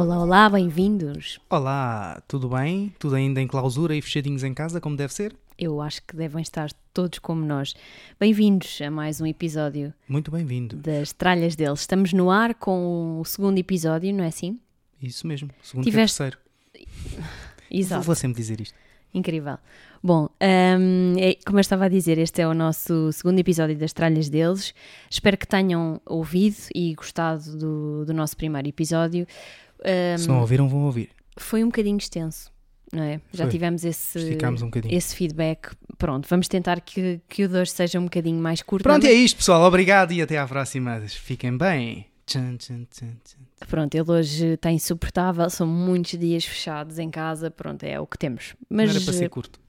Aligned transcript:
Olá, 0.00 0.18
olá, 0.18 0.48
bem-vindos. 0.48 1.38
Olá, 1.50 2.22
tudo 2.26 2.48
bem? 2.48 2.94
Tudo 2.98 3.16
ainda 3.16 3.40
em 3.40 3.46
clausura 3.46 3.94
e 3.94 4.00
fechadinhos 4.00 4.42
em 4.42 4.54
casa, 4.54 4.80
como 4.80 4.96
deve 4.96 5.12
ser? 5.12 5.36
Eu 5.58 5.80
acho 5.80 6.00
que 6.06 6.16
devem 6.16 6.40
estar 6.40 6.72
todos 6.92 7.18
como 7.18 7.44
nós. 7.44 7.74
Bem-vindos 8.18 8.80
a 8.82 8.90
mais 8.90 9.20
um 9.20 9.26
episódio 9.26 9.92
Muito 10.08 10.30
bem-vindo. 10.30 10.76
das 10.76 11.12
Tralhas 11.12 11.54
deles. 11.56 11.80
Estamos 11.80 12.12
no 12.12 12.30
ar 12.30 12.54
com 12.54 13.20
o 13.20 13.24
segundo 13.24 13.58
episódio, 13.58 14.12
não 14.12 14.24
é 14.24 14.28
assim? 14.28 14.58
Isso 15.00 15.26
mesmo, 15.26 15.50
segundo 15.62 15.84
Tiveste- 15.84 16.22
e 16.22 16.30
terceiro. 16.30 16.38
Exato. 17.70 18.02
Vou 18.04 18.14
sempre 18.14 18.40
dizer 18.40 18.60
isto. 18.60 18.74
Incrível. 19.12 19.58
Bom, 20.02 20.28
hum, 20.40 21.14
é- 21.18 21.36
como 21.44 21.58
eu 21.58 21.60
estava 21.60 21.86
a 21.86 21.88
dizer, 21.88 22.16
este 22.18 22.40
é 22.42 22.46
o 22.48 22.54
nosso 22.54 23.12
segundo 23.12 23.38
episódio 23.38 23.76
das 23.76 23.92
Tralhas 23.92 24.28
deles. 24.28 24.72
Espero 25.10 25.36
que 25.36 25.46
tenham 25.46 26.00
ouvido 26.06 26.56
e 26.74 26.94
gostado 26.94 27.56
do, 27.56 28.04
do 28.06 28.14
nosso 28.14 28.36
primeiro 28.36 28.68
episódio. 28.68 29.26
Hum, 29.80 30.18
Se 30.18 30.28
não 30.28 30.40
ouviram, 30.40 30.68
vão 30.68 30.84
ouvir. 30.84 31.10
foi 31.36 31.62
um 31.64 31.66
bocadinho 31.68 31.96
extenso, 31.98 32.52
não 32.92 33.02
é? 33.02 33.20
Já 33.32 33.44
Foi. 33.44 33.50
tivemos 33.52 33.84
esse, 33.84 34.18
Esticámos 34.18 34.62
um 34.62 34.66
bocadinho. 34.66 34.94
esse 34.94 35.14
feedback. 35.16 35.70
Pronto, 36.00 36.26
vamos 36.28 36.48
tentar 36.48 36.80
que, 36.80 37.20
que 37.28 37.44
o 37.44 37.48
de 37.48 37.56
hoje 37.58 37.70
seja 37.72 38.00
um 38.00 38.04
bocadinho 38.04 38.40
mais 38.42 38.62
curto. 38.62 38.82
Pronto, 38.82 39.02
não 39.04 39.10
é 39.10 39.12
isto, 39.12 39.36
pessoal. 39.36 39.62
Obrigado 39.62 40.12
e 40.12 40.22
até 40.22 40.38
à 40.38 40.46
próxima. 40.46 40.98
Fiquem 41.06 41.56
bem. 41.56 42.06
Tchan, 42.26 42.56
tchan, 42.56 42.86
tchan. 42.90 43.16
Pronto, 43.68 43.94
ele 43.94 44.10
hoje 44.10 44.46
está 44.54 44.70
insuportável, 44.70 45.50
são 45.50 45.66
muitos 45.66 46.18
dias 46.18 46.44
fechados 46.44 46.98
em 46.98 47.10
casa, 47.10 47.50
pronto, 47.50 47.82
é 47.84 48.00
o 48.00 48.06
que 48.06 48.16
temos. 48.16 48.54
Mas, 48.68 48.88
Não 48.88 48.96
era 48.96 49.04
para 49.04 49.12
ser 49.14 49.28
curto. 49.28 49.60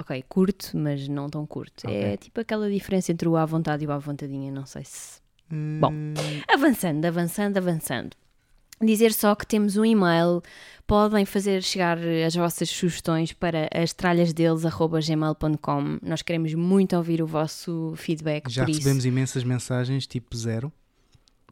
ok, 0.00 0.24
curto, 0.28 0.70
mas 0.74 1.06
não 1.08 1.28
tão 1.28 1.44
curto. 1.46 1.86
É 1.86 2.06
Ok. 2.06 2.16
tipo 2.18 2.40
aquela 2.40 2.70
diferença 2.70 3.12
entre 3.12 3.28
o 3.28 3.36
à 3.36 3.44
vontade 3.44 3.84
e 3.84 3.86
o 3.86 3.92
à 3.92 3.98
vontadinha, 3.98 4.50
não 4.50 4.64
sei 4.64 4.84
se... 4.84 5.20
Bom. 5.50 5.92
Hum, 5.92 6.14
Avançando, 6.48 7.04
avançando, 7.04 7.58
avançando. 7.58 8.16
Dizer 8.82 9.12
só 9.12 9.34
que 9.34 9.46
temos 9.46 9.76
um 9.76 9.84
e-mail, 9.84 10.42
podem 10.86 11.24
fazer 11.24 11.62
chegar 11.62 11.98
as 12.26 12.34
vossas 12.34 12.68
sugestões 12.68 13.32
para 13.32 13.68
astralhasdeles.gmail.com 13.72 15.98
Nós 16.02 16.22
queremos 16.22 16.54
muito 16.54 16.96
ouvir 16.96 17.22
o 17.22 17.26
vosso 17.26 17.94
feedback, 17.96 18.50
já 18.50 18.64
recebemos 18.64 19.04
isso. 19.04 19.08
imensas 19.08 19.44
mensagens, 19.44 20.06
tipo 20.06 20.36
zero. 20.36 20.72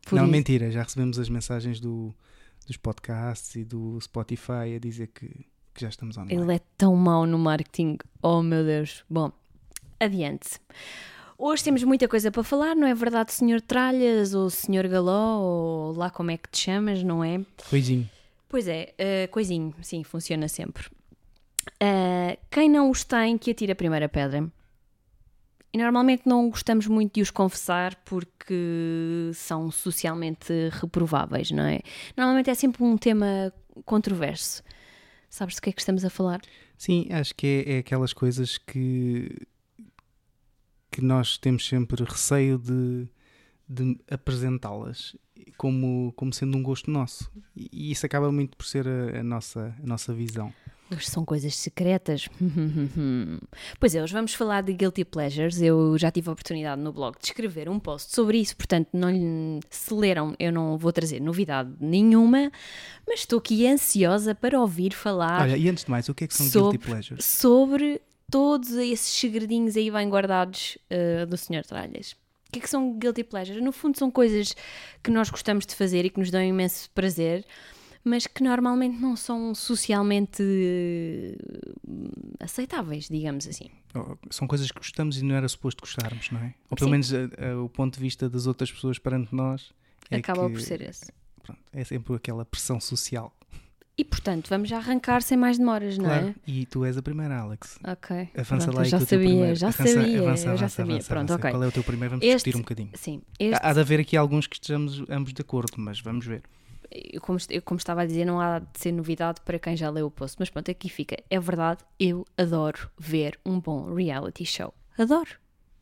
Por 0.04 0.16
não, 0.16 0.24
isso. 0.24 0.32
mentira, 0.32 0.70
já 0.70 0.82
recebemos 0.82 1.18
as 1.18 1.28
mensagens 1.28 1.78
do, 1.78 2.12
dos 2.66 2.76
podcasts 2.76 3.54
e 3.54 3.64
do 3.64 4.00
Spotify 4.00 4.74
a 4.74 4.78
dizer 4.80 5.08
que, 5.08 5.28
que 5.28 5.80
já 5.80 5.88
estamos 5.88 6.16
online. 6.16 6.42
Ele 6.42 6.54
é 6.54 6.60
tão 6.76 6.96
mau 6.96 7.26
no 7.26 7.38
marketing. 7.38 7.98
Oh 8.22 8.42
meu 8.42 8.64
Deus. 8.64 9.04
Bom, 9.08 9.30
adiante. 10.00 10.58
Hoje 11.42 11.64
temos 11.64 11.82
muita 11.84 12.06
coisa 12.06 12.30
para 12.30 12.44
falar, 12.44 12.76
não 12.76 12.86
é 12.86 12.94
verdade, 12.94 13.32
Sr. 13.32 13.62
Tralhas 13.62 14.34
ou 14.34 14.50
Sr. 14.50 14.86
Galó 14.86 15.40
ou 15.40 15.92
lá 15.96 16.10
como 16.10 16.30
é 16.30 16.36
que 16.36 16.50
te 16.50 16.58
chamas, 16.58 17.02
não 17.02 17.24
é? 17.24 17.40
Coisinho. 17.70 18.06
Pois 18.46 18.68
é, 18.68 18.92
eh, 18.98 19.26
coisinho, 19.28 19.74
sim, 19.80 20.04
funciona 20.04 20.48
sempre. 20.48 20.84
Eh, 21.80 22.38
quem 22.50 22.68
não 22.68 22.90
os 22.90 23.04
tem, 23.04 23.38
que 23.38 23.52
atira 23.52 23.72
a 23.72 23.74
primeira 23.74 24.06
pedra. 24.06 24.52
E 25.72 25.78
normalmente 25.78 26.24
não 26.26 26.50
gostamos 26.50 26.86
muito 26.86 27.14
de 27.14 27.22
os 27.22 27.30
confessar 27.30 27.94
porque 28.04 29.30
são 29.32 29.70
socialmente 29.70 30.52
reprováveis, 30.72 31.50
não 31.50 31.64
é? 31.64 31.80
Normalmente 32.14 32.50
é 32.50 32.54
sempre 32.54 32.82
um 32.84 32.98
tema 32.98 33.50
controverso. 33.86 34.62
Sabes 35.30 35.54
do 35.54 35.62
que 35.62 35.70
é 35.70 35.72
que 35.72 35.80
estamos 35.80 36.04
a 36.04 36.10
falar? 36.10 36.42
Sim, 36.76 37.08
acho 37.10 37.34
que 37.34 37.64
é, 37.66 37.76
é 37.76 37.78
aquelas 37.78 38.12
coisas 38.12 38.58
que, 38.58 39.46
que 40.90 41.00
nós 41.00 41.38
temos 41.38 41.66
sempre 41.66 42.04
receio 42.04 42.58
de, 42.58 43.06
de 43.68 43.98
apresentá-las 44.10 45.16
como, 45.56 46.12
como 46.16 46.32
sendo 46.32 46.56
um 46.56 46.62
gosto 46.62 46.90
nosso. 46.90 47.30
E, 47.56 47.90
isso 47.90 48.04
acaba 48.06 48.30
muito 48.32 48.56
por 48.56 48.64
ser 48.66 48.86
a, 48.86 49.20
a 49.20 49.22
nossa, 49.22 49.74
a 49.82 49.86
nossa 49.86 50.12
visão. 50.12 50.52
Hoje 50.92 51.08
são 51.08 51.24
coisas 51.24 51.54
secretas. 51.54 52.28
pois 53.78 53.94
é, 53.94 54.02
hoje 54.02 54.12
vamos 54.12 54.34
falar 54.34 54.62
de 54.62 54.72
Guilty 54.72 55.04
Pleasures. 55.04 55.62
Eu 55.62 55.96
já 55.96 56.10
tive 56.10 56.28
a 56.28 56.32
oportunidade 56.32 56.82
no 56.82 56.92
blog 56.92 57.16
de 57.16 57.26
escrever 57.26 57.68
um 57.68 57.78
post 57.78 58.12
sobre 58.12 58.38
isso, 58.38 58.56
portanto, 58.56 58.88
não 58.92 59.60
se 59.70 59.94
leram, 59.94 60.34
eu 60.38 60.50
não 60.50 60.76
vou 60.76 60.92
trazer 60.92 61.20
novidade 61.20 61.70
nenhuma, 61.78 62.50
mas 63.06 63.20
estou 63.20 63.38
aqui 63.38 63.68
ansiosa 63.68 64.34
para 64.34 64.60
ouvir 64.60 64.92
falar 64.92 65.42
Olha, 65.42 65.56
e 65.56 65.68
antes 65.68 65.84
de 65.84 65.90
mais, 65.92 66.08
o 66.08 66.14
que 66.14 66.24
é 66.24 66.26
que 66.26 66.34
são 66.34 66.46
sobre- 66.46 66.78
guilty 66.78 66.86
pleasures? 66.90 67.24
sobre 67.24 68.00
todos 68.30 68.70
esses 68.72 69.08
segredinhos 69.20 69.76
aí 69.76 69.90
bem 69.90 70.08
guardados 70.08 70.78
uh, 70.90 71.26
do 71.26 71.36
Sr. 71.36 71.64
Tralhas. 71.66 72.12
O 72.12 72.52
que 72.52 72.58
é 72.58 72.62
que 72.62 72.70
são 72.70 72.98
guilty 72.98 73.22
pleasures? 73.24 73.62
No 73.62 73.70
fundo, 73.72 73.96
são 73.98 74.10
coisas 74.10 74.54
que 75.02 75.10
nós 75.10 75.30
gostamos 75.30 75.64
de 75.66 75.74
fazer 75.74 76.04
e 76.04 76.10
que 76.10 76.18
nos 76.18 76.30
dão 76.30 76.42
imenso 76.42 76.90
prazer, 76.90 77.44
mas 78.02 78.26
que 78.26 78.42
normalmente 78.42 78.98
não 78.98 79.14
são 79.14 79.54
socialmente 79.54 80.42
uh, 80.42 82.10
aceitáveis, 82.40 83.08
digamos 83.08 83.46
assim. 83.46 83.70
Oh, 83.94 84.16
São 84.30 84.46
coisas 84.48 84.70
que 84.70 84.78
gostamos 84.78 85.18
e 85.18 85.24
não 85.24 85.34
era 85.34 85.48
suposto 85.48 85.80
gostarmos, 85.82 86.30
não 86.30 86.40
é? 86.40 86.54
Ou 86.70 86.76
pelo 86.76 86.88
Sim. 86.88 86.90
menos 86.92 87.12
a- 87.14 87.50
a- 87.52 87.62
o 87.62 87.68
ponto 87.68 87.94
de 87.94 88.00
vista 88.00 88.28
das 88.28 88.46
outras 88.46 88.70
pessoas 88.70 88.98
perante 88.98 89.34
nós 89.34 89.72
é 90.10 90.16
Acaba 90.16 90.46
que, 90.46 90.52
por 90.54 90.60
ser 90.60 90.80
esse. 90.82 91.12
pronto, 91.42 91.60
é 91.72 91.84
sempre 91.84 92.14
aquela 92.16 92.44
pressão 92.44 92.80
social. 92.80 93.32
E 94.00 94.04
portanto, 94.04 94.48
vamos 94.48 94.66
já 94.70 94.78
arrancar 94.78 95.20
sem 95.20 95.36
mais 95.36 95.58
demoras, 95.58 95.98
não 95.98 96.06
Claro. 96.06 96.28
é? 96.28 96.34
E 96.46 96.64
tu 96.64 96.86
és 96.86 96.96
a 96.96 97.02
primeira, 97.02 97.36
Alex. 97.38 97.78
Ok. 97.86 98.30
Avança 98.34 98.64
Pronto, 98.64 98.76
lá 98.78 98.84
já 98.84 98.98
sabia, 99.00 99.54
já 99.54 99.68
Avança- 99.68 99.86
sabia, 99.86 100.20
avança, 100.22 100.42
eu 100.42 100.46
já 100.46 100.50
avança, 100.52 100.68
sabia. 100.70 100.94
avança, 100.94 101.08
Pronto, 101.14 101.30
avança. 101.32 101.34
ok. 101.48 101.50
Qual 101.50 101.62
é 101.62 101.66
o 101.66 101.72
teu 101.72 101.84
primeiro? 101.84 102.10
Vamos 102.12 102.24
Este- 102.24 102.34
discutir 102.36 102.56
um 102.56 102.60
bocadinho. 102.60 102.90
Sim, 102.94 103.20
este, 103.38 103.60
Há 103.62 103.72
de 103.74 103.80
haver 103.80 104.00
aqui 104.00 104.16
alguns 104.16 104.46
que 104.46 104.56
estejamos 104.56 105.04
ambos 105.10 105.34
de 105.34 105.42
acordo, 105.42 105.74
mas 105.76 106.00
vamos 106.00 106.24
ver. 106.24 106.42
eu, 106.90 107.20
como, 107.20 107.38
como 107.64 107.76
estava 107.78 108.00
a 108.00 108.06
dizer, 108.06 108.24
não 108.24 108.40
há 108.40 108.58
de 108.60 108.66
ser 108.74 108.90
novidade 108.92 109.42
para 109.44 109.58
quem 109.58 109.76
já 109.76 109.90
leu 109.90 110.06
o 110.06 110.10
post, 110.10 110.36
mas 110.40 110.48
pronto, 110.48 110.70
aqui 110.70 110.88
fica. 110.88 111.16
É 111.28 111.38
verdade, 111.38 111.80
eu 111.98 112.24
adoro 112.38 112.90
ver 112.98 113.38
um 113.44 113.60
bom 113.60 113.92
reality 113.94 114.46
show. 114.46 114.72
Adoro. 114.98 115.28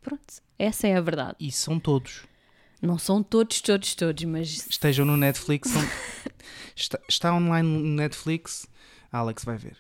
Pronto, 0.03 0.23
essa 0.59 0.89
é 0.89 0.97
a 0.97 1.01
verdade. 1.01 1.35
E 1.39 1.53
são 1.53 1.79
todos. 1.79 2.25
Não 2.81 2.99
são 2.99 3.23
todos, 3.23 3.61
todos, 3.61 3.95
todos, 3.95 4.25
mas 4.25 4.67
Estejam 4.71 5.05
no 5.05 5.17
Netflix. 5.17 5.71
são- 5.71 5.83
está, 6.77 6.99
está 7.09 7.35
online 7.35 7.67
no 7.69 7.81
Netflix. 7.97 8.67
A 9.11 9.19
Alex 9.19 9.45
vai 9.45 9.57
ver. 9.57 9.77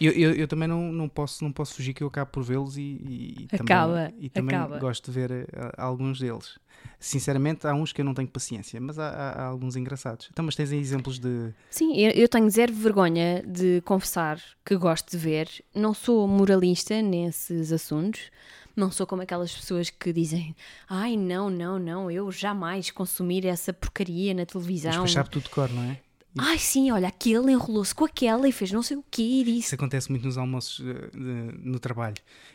Eu, 0.00 0.12
eu, 0.12 0.32
eu 0.32 0.48
também 0.48 0.66
não, 0.68 0.90
não, 0.92 1.08
posso, 1.08 1.42
não 1.44 1.52
posso 1.52 1.74
fugir 1.74 1.92
que 1.92 2.02
eu 2.02 2.06
acabo 2.08 2.30
por 2.30 2.42
vê-los 2.42 2.78
e, 2.78 2.80
e, 2.80 3.36
e 3.42 3.48
Acaba, 3.54 4.06
também, 4.08 4.14
e 4.20 4.28
também 4.30 4.56
acaba. 4.56 4.78
gosto 4.78 5.06
de 5.06 5.10
ver 5.10 5.30
eh, 5.30 5.46
alguns 5.76 6.20
deles. 6.20 6.58
Sinceramente, 7.00 7.66
há 7.66 7.74
uns 7.74 7.92
que 7.92 8.00
eu 8.00 8.04
não 8.04 8.14
tenho 8.14 8.28
paciência, 8.28 8.80
mas 8.80 8.98
há, 8.98 9.08
há- 9.08 9.30
há 9.32 9.44
alguns 9.44 9.74
engraçados. 9.76 10.28
Então, 10.32 10.44
mas 10.44 10.54
tens 10.54 10.70
aí 10.72 10.78
exemplos 10.78 11.18
de. 11.18 11.52
sim, 11.68 11.96
eu, 11.98 12.12
eu 12.12 12.28
tenho 12.28 12.48
zero 12.48 12.72
vergonha 12.72 13.42
de 13.46 13.82
confessar 13.84 14.40
que 14.64 14.76
gosto 14.76 15.10
de 15.10 15.18
ver. 15.18 15.48
Não 15.74 15.92
sou 15.92 16.26
moralista 16.28 17.02
nesses 17.02 17.72
assuntos. 17.72 18.30
Não 18.78 18.90
sou 18.90 19.06
como 19.06 19.22
aquelas 19.22 19.52
pessoas 19.54 19.90
que 19.90 20.12
dizem 20.12 20.54
ai, 20.88 21.16
não, 21.16 21.50
não, 21.50 21.78
não, 21.78 22.10
eu 22.10 22.30
jamais 22.30 22.90
consumir 22.90 23.44
essa 23.46 23.72
porcaria 23.72 24.32
na 24.32 24.42
Mas 24.42 24.52
televisão. 24.52 24.92
depois 24.92 25.12
sabe 25.12 25.30
tudo 25.30 25.44
de 25.44 25.50
cor, 25.50 25.68
não 25.70 25.82
é? 25.82 26.00
Ai, 26.40 26.58
sim, 26.58 26.90
olha, 26.92 27.08
aquele 27.08 27.50
enrolou-se 27.50 27.92
com 27.92 28.04
aquela 28.04 28.48
e 28.48 28.52
fez 28.52 28.70
não 28.70 28.82
sei 28.82 28.96
o 28.96 29.04
quê 29.10 29.22
e 29.22 29.44
disse. 29.44 29.58
Isso 29.66 29.74
acontece 29.74 30.08
muito 30.10 30.24
nos 30.24 30.38
almoços 30.38 30.86
eh, 30.86 31.10
no 31.58 31.80
trabalho. 31.80 32.14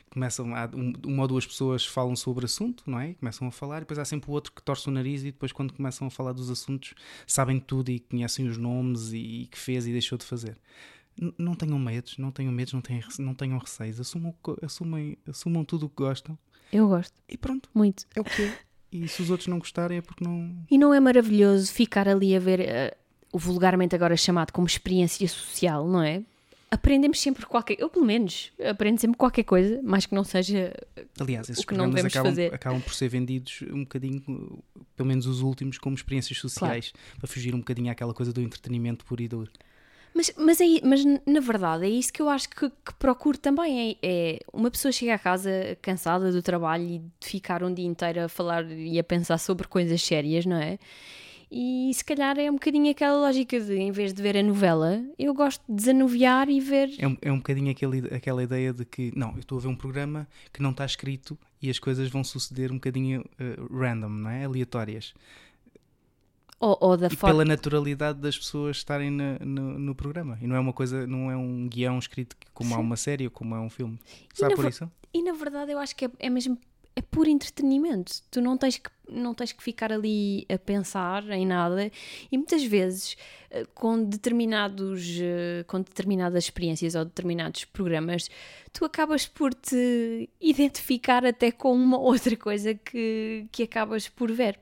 Começam 0.10 0.56
a, 0.56 0.70
um- 0.74 0.94
uma 1.06 1.24
ou 1.24 1.28
duas 1.28 1.46
pessoas 1.46 1.86
falam 1.86 2.16
sobre 2.16 2.44
o 2.44 2.48
assunto, 2.48 2.84
não 2.88 3.00
é? 3.00 3.16
Começam 3.16 3.46
a 3.48 3.52
falar 3.52 3.78
e 3.78 3.80
depois 3.82 4.00
há 4.00 4.06
sempre 4.06 4.30
o 4.30 4.34
outro 4.34 4.54
que 4.54 4.62
torce 4.62 4.88
o 4.88 4.92
nariz 4.92 5.22
e 5.24 5.32
depois 5.32 5.52
quando 5.52 5.74
começam 5.74 6.08
a 6.08 6.10
falar 6.12 6.32
dos 6.32 6.50
assuntos 6.50 6.94
sabem 7.28 7.60
tudo 7.60 7.90
e 7.90 8.00
conhecem 8.00 8.48
os 8.48 8.58
nomes 8.58 9.12
e, 9.12 9.18
e 9.42 9.48
que 9.48 9.58
fez 9.58 9.86
e 9.86 9.92
deixou 9.92 10.18
de 10.18 10.24
fazer. 10.24 10.56
Não 11.38 11.56
tenham 11.56 11.78
medos, 11.80 12.18
não 12.18 12.32
tenham 12.32 12.52
medos, 12.52 12.74
não 12.74 12.82
tenham, 12.82 13.04
não 13.20 13.34
tenham 13.36 13.58
receios, 13.58 14.00
assumam, 14.00 14.34
assumem, 14.62 15.18
assumam 15.28 15.64
tudo 15.64 15.86
o 15.86 15.90
que 15.90 15.96
gostam 15.98 16.38
Eu 16.72 16.88
gosto, 16.88 17.14
e 17.30 17.38
pronto, 17.38 17.70
muito. 17.74 18.06
é 18.16 18.22
o 18.22 18.24
que 18.24 18.42
é. 18.42 18.58
E 18.92 19.08
se 19.08 19.22
os 19.22 19.30
outros 19.32 19.48
não 19.48 19.58
gostarem 19.58 19.98
é 19.98 20.02
porque 20.02 20.24
não. 20.24 20.56
E 20.70 20.78
não 20.78 20.94
é 20.94 21.00
maravilhoso 21.00 21.72
ficar 21.72 22.08
ali 22.08 22.36
a 22.36 22.40
ver 22.40 22.60
eh, 22.60 22.96
o 23.32 23.40
vulgarmente 23.40 23.96
agora 23.96 24.16
chamado 24.16 24.52
como 24.52 24.68
experiência 24.68 25.28
social, 25.28 25.88
não 25.88 26.02
é? 26.02 26.24
Aprendemos 26.70 27.20
sempre 27.20 27.46
qualquer. 27.46 27.76
Eu, 27.80 27.88
pelo 27.90 28.06
menos, 28.06 28.52
aprendo 28.68 29.00
sempre 29.00 29.16
qualquer 29.18 29.44
coisa, 29.44 29.80
mais 29.84 30.06
que 30.08 30.16
não 30.16 30.24
seja. 30.24 30.74
Aliás, 31.20 31.48
esses 31.50 31.64
O 31.64 31.68
que 31.68 31.76
não 31.76 31.88
devemos 31.90 32.12
acabam, 32.12 32.32
fazer. 32.32 32.54
acabam 32.54 32.82
por 32.82 32.94
ser 32.96 33.10
vendidos 33.10 33.64
um 33.72 33.82
bocadinho, 33.82 34.64
pelo 34.96 35.08
menos 35.08 35.28
os 35.28 35.42
últimos, 35.42 35.78
como 35.78 35.96
experiências 35.96 36.40
sociais, 36.40 36.92
para 37.20 37.28
fugir 37.28 37.54
um 37.54 37.60
bocadinho 37.60 37.92
àquela 37.92 38.14
coisa 38.14 38.34
do 38.34 38.42
entretenimento 38.42 39.06
puro 39.06 39.22
e 39.22 39.28
duro. 39.28 39.52
Mas, 40.14 40.32
mas, 40.38 40.62
é, 40.62 40.66
mas 40.84 41.04
na 41.26 41.40
verdade 41.40 41.86
é 41.86 41.90
isso 41.90 42.14
que 42.14 42.22
eu 42.22 42.30
acho 42.30 42.50
que, 42.50 42.70
que 42.70 42.94
procuro 43.00 43.38
também. 43.38 43.98
É, 44.02 44.08
é, 44.08 44.40
uma 44.54 44.70
pessoa 44.70 44.92
chega 44.92 45.16
a 45.16 45.20
casa 45.20 45.50
cansada 45.82 46.32
do 46.32 46.42
trabalho 46.42 46.84
e 46.84 47.00
de 47.00 47.28
ficar 47.28 47.64
um 47.64 47.74
dia 47.74 47.86
inteiro 47.86 48.24
a 48.24 48.30
falar 48.30 48.70
e 48.70 49.00
a 49.00 49.04
pensar 49.04 49.38
sobre 49.38 49.68
coisas 49.68 50.02
sérias, 50.02 50.46
não 50.46 50.58
é? 50.58 50.78
E 51.56 51.92
se 51.94 52.04
calhar 52.04 52.40
é 52.40 52.50
um 52.50 52.56
bocadinho 52.56 52.90
aquela 52.90 53.16
lógica 53.16 53.60
de, 53.60 53.76
em 53.76 53.92
vez 53.92 54.12
de 54.12 54.24
ver 54.24 54.36
a 54.36 54.42
novela, 54.42 55.04
eu 55.20 55.36
gosto 55.36 55.62
de 55.70 55.76
desanuviar 55.76 56.50
e 56.50 56.60
ver. 56.60 56.90
É 56.98 57.08
um, 57.08 57.16
é 57.22 57.32
um 57.32 57.38
bocadinho 57.38 57.70
aquele, 57.70 58.08
aquela 58.08 58.42
ideia 58.42 58.74
de 58.74 58.84
que, 58.84 59.14
não, 59.16 59.34
eu 59.34 59.40
estou 59.40 59.60
a 59.60 59.62
ver 59.62 59.68
um 59.68 59.76
programa 59.76 60.28
que 60.52 60.64
não 60.64 60.72
está 60.72 60.84
escrito 60.84 61.38
e 61.62 61.70
as 61.70 61.78
coisas 61.78 62.10
vão 62.10 62.24
suceder 62.24 62.72
um 62.72 62.76
bocadinho 62.76 63.22
uh, 63.22 63.78
random, 63.78 64.10
não 64.10 64.32
é? 64.32 64.46
Aleatórias. 64.46 65.14
Ou, 66.64 66.78
ou 66.80 66.96
da 66.96 67.08
e 67.08 67.18
pela 67.18 67.44
naturalidade 67.44 68.20
das 68.20 68.38
pessoas 68.38 68.78
estarem 68.78 69.12
no, 69.12 69.38
no, 69.40 69.80
no, 69.80 69.94
programa. 69.94 70.38
E 70.42 70.48
não 70.48 70.56
é 70.56 70.60
uma 70.62 70.72
coisa, 70.72 71.06
não 71.06 71.30
é 71.30 71.36
um 71.36 71.68
guião 71.68 72.00
escrito 72.00 72.38
como 72.54 72.70
Sim. 72.70 72.76
há 72.78 72.80
uma 72.80 72.96
série 72.96 73.26
ou 73.26 73.32
como 73.32 73.54
é 73.54 73.60
um 73.60 73.70
filme. 73.70 74.00
Sabe 74.34 74.56
por 74.56 74.66
isso? 74.66 74.90
E 75.14 75.22
na 75.22 75.34
verdade 75.34 75.74
eu 75.74 75.78
acho 75.78 75.94
que 75.94 76.06
é, 76.06 76.10
é 76.20 76.30
mesmo 76.30 76.58
é 76.96 77.02
por 77.02 77.28
entretenimento. 77.28 78.14
Tu 78.32 78.40
não 78.40 78.58
tens, 78.58 78.78
que, 78.78 78.90
não 79.10 79.34
tens 79.34 79.52
que 79.52 79.62
ficar 79.62 79.92
ali 79.92 80.46
a 80.48 80.58
pensar 80.58 81.30
em 81.32 81.46
nada 81.46 81.92
e 82.32 82.38
muitas 82.38 82.64
vezes 82.64 83.18
eh, 83.52 83.66
com 83.74 84.02
determinados 84.02 85.18
eh, 85.20 85.66
com 85.68 85.82
determinadas 85.82 86.46
experiências 86.46 86.96
ou 86.96 87.04
determinados 87.04 87.66
programas 87.66 88.30
tu 88.72 88.86
acabas 88.86 89.28
por 89.28 89.54
te 89.54 90.30
identificar 90.40 91.26
até 91.26 91.52
com 91.52 91.74
uma 91.74 91.98
outra 92.00 92.38
coisa 92.38 92.74
que, 92.74 93.48
que 93.52 93.64
acabas 93.64 94.08
por 94.08 94.32
ver. 94.32 94.58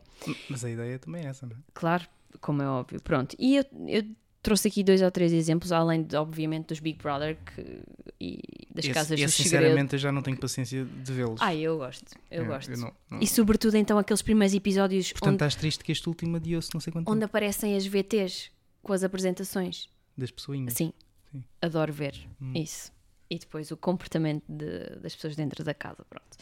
Mas 0.49 0.63
a 0.63 0.69
ideia 0.69 0.99
também 0.99 1.25
é 1.25 1.27
essa, 1.27 1.45
não 1.45 1.55
é? 1.55 1.59
Claro, 1.73 2.05
como 2.39 2.61
é 2.61 2.67
óbvio. 2.67 3.01
Pronto. 3.01 3.35
E 3.39 3.57
eu, 3.57 3.65
eu 3.87 4.03
trouxe 4.41 4.67
aqui 4.67 4.83
dois 4.83 5.01
ou 5.01 5.11
três 5.11 5.31
exemplos, 5.31 5.71
além, 5.71 6.03
de, 6.03 6.15
obviamente, 6.15 6.67
dos 6.67 6.79
Big 6.79 6.97
Brother 7.01 7.37
que, 7.45 7.81
e 8.19 8.39
das 8.73 8.85
esse, 8.85 8.93
casas 8.93 9.19
esse, 9.19 9.43
Sinceramente, 9.43 9.93
eu 9.93 9.99
já 9.99 10.11
não 10.11 10.21
tenho 10.21 10.37
paciência 10.37 10.83
de 10.83 11.13
vê-los. 11.13 11.39
Ah, 11.41 11.55
eu 11.55 11.77
gosto, 11.77 12.15
eu, 12.29 12.43
eu 12.43 12.49
gosto. 12.49 12.71
Eu 12.71 12.77
não, 12.77 12.93
não. 13.09 13.19
E 13.19 13.27
sobretudo, 13.27 13.75
então, 13.75 13.97
aqueles 13.97 14.21
primeiros 14.21 14.55
episódios. 14.55 15.11
Portanto, 15.11 15.29
onde, 15.29 15.35
estás 15.35 15.55
triste 15.55 15.83
que 15.83 15.91
este 15.91 16.07
último 16.07 16.37
adiou-se 16.37 16.73
não 16.73 16.81
sei 16.81 16.91
quanto 16.91 17.07
Onde 17.07 17.19
tempo. 17.19 17.25
aparecem 17.25 17.75
as 17.75 17.85
VTs 17.85 18.51
com 18.81 18.93
as 18.93 19.03
apresentações. 19.03 19.89
Das 20.17 20.31
pessoinhas. 20.31 20.73
Sim, 20.73 20.93
Sim. 21.31 21.43
adoro 21.61 21.93
ver 21.93 22.15
hum. 22.41 22.53
isso. 22.55 22.91
E 23.29 23.39
depois 23.39 23.71
o 23.71 23.77
comportamento 23.77 24.43
de, 24.49 24.99
das 24.99 25.15
pessoas 25.15 25.37
dentro 25.37 25.63
da 25.63 25.73
casa, 25.73 26.03
pronto. 26.09 26.35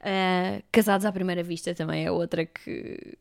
Uh, 0.00 0.62
casados 0.70 1.06
à 1.06 1.12
primeira 1.12 1.42
vista 1.42 1.74
também 1.74 2.04
é 2.04 2.10
outra 2.10 2.44
que 2.44 3.16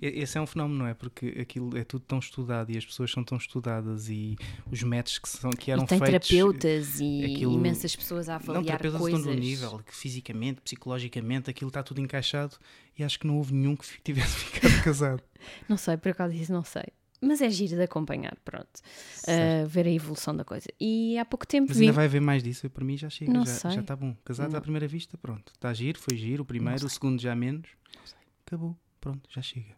esse 0.00 0.38
é 0.38 0.40
um 0.40 0.46
fenómeno, 0.46 0.80
não 0.80 0.86
é? 0.86 0.94
Porque 0.94 1.38
aquilo 1.40 1.76
é 1.76 1.84
tudo 1.84 2.04
tão 2.06 2.18
estudado 2.18 2.70
e 2.70 2.78
as 2.78 2.84
pessoas 2.84 3.10
são 3.10 3.22
tão 3.22 3.38
estudadas 3.38 4.08
e 4.08 4.36
os 4.70 4.82
métodos 4.82 5.18
que, 5.18 5.28
são, 5.28 5.50
que 5.50 5.70
eram 5.70 5.84
e 5.84 5.86
tem 5.86 5.98
feitos. 5.98 6.28
terapeutas 6.28 7.00
e 7.00 7.24
aquilo, 7.24 7.54
imensas 7.54 7.94
pessoas 7.94 8.28
a 8.28 8.36
avaliar 8.36 8.60
não, 8.60 8.64
terapeutas 8.64 9.00
coisas. 9.00 9.20
estão 9.20 9.34
no 9.34 9.40
nível 9.40 9.78
que 9.86 9.94
fisicamente, 9.94 10.60
psicologicamente, 10.60 11.50
aquilo 11.50 11.68
está 11.68 11.82
tudo 11.82 12.00
encaixado 12.00 12.56
e 12.98 13.04
acho 13.04 13.18
que 13.18 13.26
não 13.26 13.36
houve 13.36 13.54
nenhum 13.54 13.76
que 13.76 13.86
tivesse 14.02 14.36
ficado 14.36 14.82
casado. 14.82 15.22
não 15.68 15.76
sei, 15.76 15.96
por 15.96 16.10
acaso 16.10 16.34
isso 16.34 16.52
não 16.52 16.64
sei. 16.64 16.84
Mas 17.24 17.40
é 17.40 17.48
giro 17.48 17.76
de 17.76 17.82
acompanhar, 17.82 18.36
pronto. 18.44 18.80
Uh, 19.28 19.64
ver 19.68 19.86
a 19.86 19.90
evolução 19.90 20.34
da 20.34 20.44
coisa. 20.44 20.66
E 20.80 21.16
há 21.16 21.24
pouco 21.24 21.46
tempo. 21.46 21.68
Mas 21.68 21.78
ainda 21.78 21.92
vi... 21.92 21.96
vai 21.96 22.06
haver 22.06 22.20
mais 22.20 22.42
disso, 22.42 22.68
para 22.68 22.84
mim 22.84 22.96
já 22.96 23.08
chega, 23.08 23.32
não 23.32 23.46
já, 23.46 23.70
já 23.70 23.80
está 23.80 23.94
bom. 23.94 24.16
Casados 24.24 24.52
à 24.56 24.60
primeira 24.60 24.88
vista, 24.88 25.16
pronto. 25.16 25.52
Está 25.54 25.72
giro, 25.72 26.00
foi 26.00 26.16
giro, 26.16 26.42
o 26.42 26.44
primeiro, 26.44 26.84
o 26.84 26.90
segundo 26.90 27.22
já 27.22 27.32
menos. 27.36 27.68
Acabou. 28.44 28.76
Pronto, 29.02 29.28
já 29.28 29.42
chega. 29.42 29.76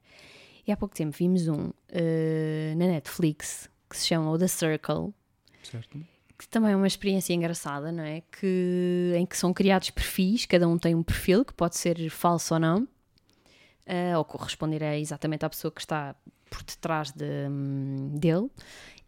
E 0.66 0.70
há 0.70 0.76
pouco 0.76 0.94
tempo 0.94 1.16
vimos 1.16 1.48
um 1.48 1.68
uh, 1.68 2.76
na 2.76 2.86
Netflix 2.86 3.70
que 3.88 3.96
se 3.96 4.06
chama 4.06 4.38
The 4.38 4.46
Circle. 4.46 5.14
Certo. 5.62 5.98
Que 6.38 6.46
também 6.48 6.72
é 6.72 6.76
uma 6.76 6.86
experiência 6.86 7.32
engraçada, 7.32 7.90
não 7.90 8.04
é? 8.04 8.20
Que, 8.20 9.14
em 9.16 9.24
que 9.24 9.36
são 9.36 9.54
criados 9.54 9.90
perfis, 9.90 10.44
cada 10.44 10.68
um 10.68 10.76
tem 10.76 10.94
um 10.94 11.02
perfil 11.02 11.44
que 11.44 11.54
pode 11.54 11.76
ser 11.76 12.10
falso 12.10 12.54
ou 12.54 12.60
não, 12.60 12.82
uh, 12.82 14.18
ou 14.18 14.24
corresponder 14.24 14.82
a 14.84 14.98
exatamente 14.98 15.44
à 15.44 15.48
pessoa 15.48 15.72
que 15.72 15.80
está 15.80 16.14
por 16.50 16.62
detrás 16.62 17.12
de, 17.12 17.48
um, 17.48 18.10
dele. 18.18 18.50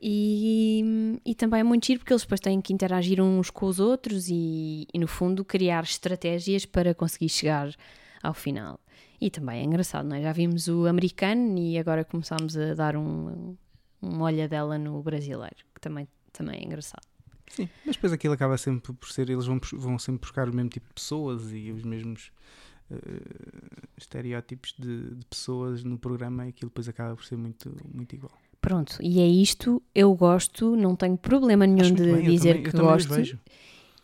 E, 0.01 1.21
e, 1.25 1.35
também 1.35 1.61
é 1.61 1.62
muito 1.62 1.87
giro 1.87 2.01
porque 2.01 2.12
eles 2.12 2.23
depois 2.23 2.41
têm 2.41 2.61
que 2.61 2.73
interagir 2.73 3.21
uns 3.21 3.51
com 3.51 3.67
os 3.67 3.81
outros 3.81 4.29
e, 4.29 4.87
e, 4.93 4.99
no 4.99 5.07
fundo, 5.09 5.45
criar 5.45 5.85
estratégias 5.85 6.65
para 6.65 6.95
conseguir 6.95 7.29
chegar 7.29 7.75
ao 8.23 8.35
final. 8.35 8.81
E 9.21 9.31
também 9.31 9.61
é 9.61 9.65
engraçado, 9.65 10.07
não 10.07 10.17
é? 10.17 10.23
Já 10.23 10.33
vimos 10.33 10.69
o 10.69 10.87
americano 10.87 11.59
e 11.59 11.79
agora 11.79 12.05
começámos 12.05 12.57
a 12.57 12.75
dar 12.75 12.97
um, 12.97 13.57
uma 14.01 14.25
olhadela 14.25 14.79
no 14.79 15.03
brasileiro, 15.03 15.57
que 15.75 15.81
também, 15.81 16.07
também 16.33 16.61
é 16.61 16.65
engraçado. 16.65 17.07
Sim, 17.49 17.69
mas 17.85 17.97
depois 17.97 18.13
aquilo 18.13 18.35
acaba 18.35 18.59
sempre 18.59 18.93
por 18.93 19.09
ser, 19.09 19.31
eles 19.31 19.47
vão, 19.47 19.61
vão 19.75 19.99
sempre 19.99 20.21
buscar 20.21 20.49
o 20.49 20.55
mesmo 20.55 20.69
tipo 20.69 20.87
de 20.89 20.95
pessoas 20.95 21.53
e 21.53 21.71
os 21.71 21.83
mesmos 21.85 22.33
uh, 22.91 22.97
estereótipos 23.97 24.75
de, 24.79 25.15
de, 25.15 25.27
pessoas 25.27 25.85
no 25.85 25.97
programa 25.97 26.47
e 26.47 26.49
aquilo 26.51 26.71
depois 26.71 26.89
acaba 26.89 27.15
por 27.15 27.25
ser 27.25 27.37
muito, 27.37 27.75
muito 27.93 28.15
igual. 28.15 28.33
Pronto, 28.61 28.99
e 29.01 29.21
é 29.21 29.27
isto, 29.27 29.81
eu 29.95 30.12
gosto, 30.15 30.75
não 30.75 30.97
tenho 30.97 31.17
problema 31.17 31.67
nenhum 31.67 31.95
de 31.95 32.03
bem, 32.03 32.23
dizer 32.25 32.57
também, 32.57 32.71
que 32.71 32.77
gosto. 32.77 33.39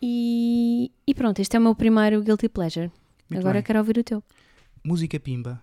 E, 0.00 0.92
e 1.06 1.14
pronto, 1.14 1.40
este 1.40 1.56
é 1.56 1.58
o 1.58 1.62
meu 1.62 1.74
primeiro 1.74 2.22
Guilty 2.22 2.48
Pleasure. 2.48 2.90
Muito 3.28 3.40
Agora 3.40 3.54
bem. 3.54 3.62
quero 3.62 3.78
ouvir 3.80 3.98
o 3.98 4.04
teu 4.04 4.22
música 4.84 5.18
pimba. 5.18 5.62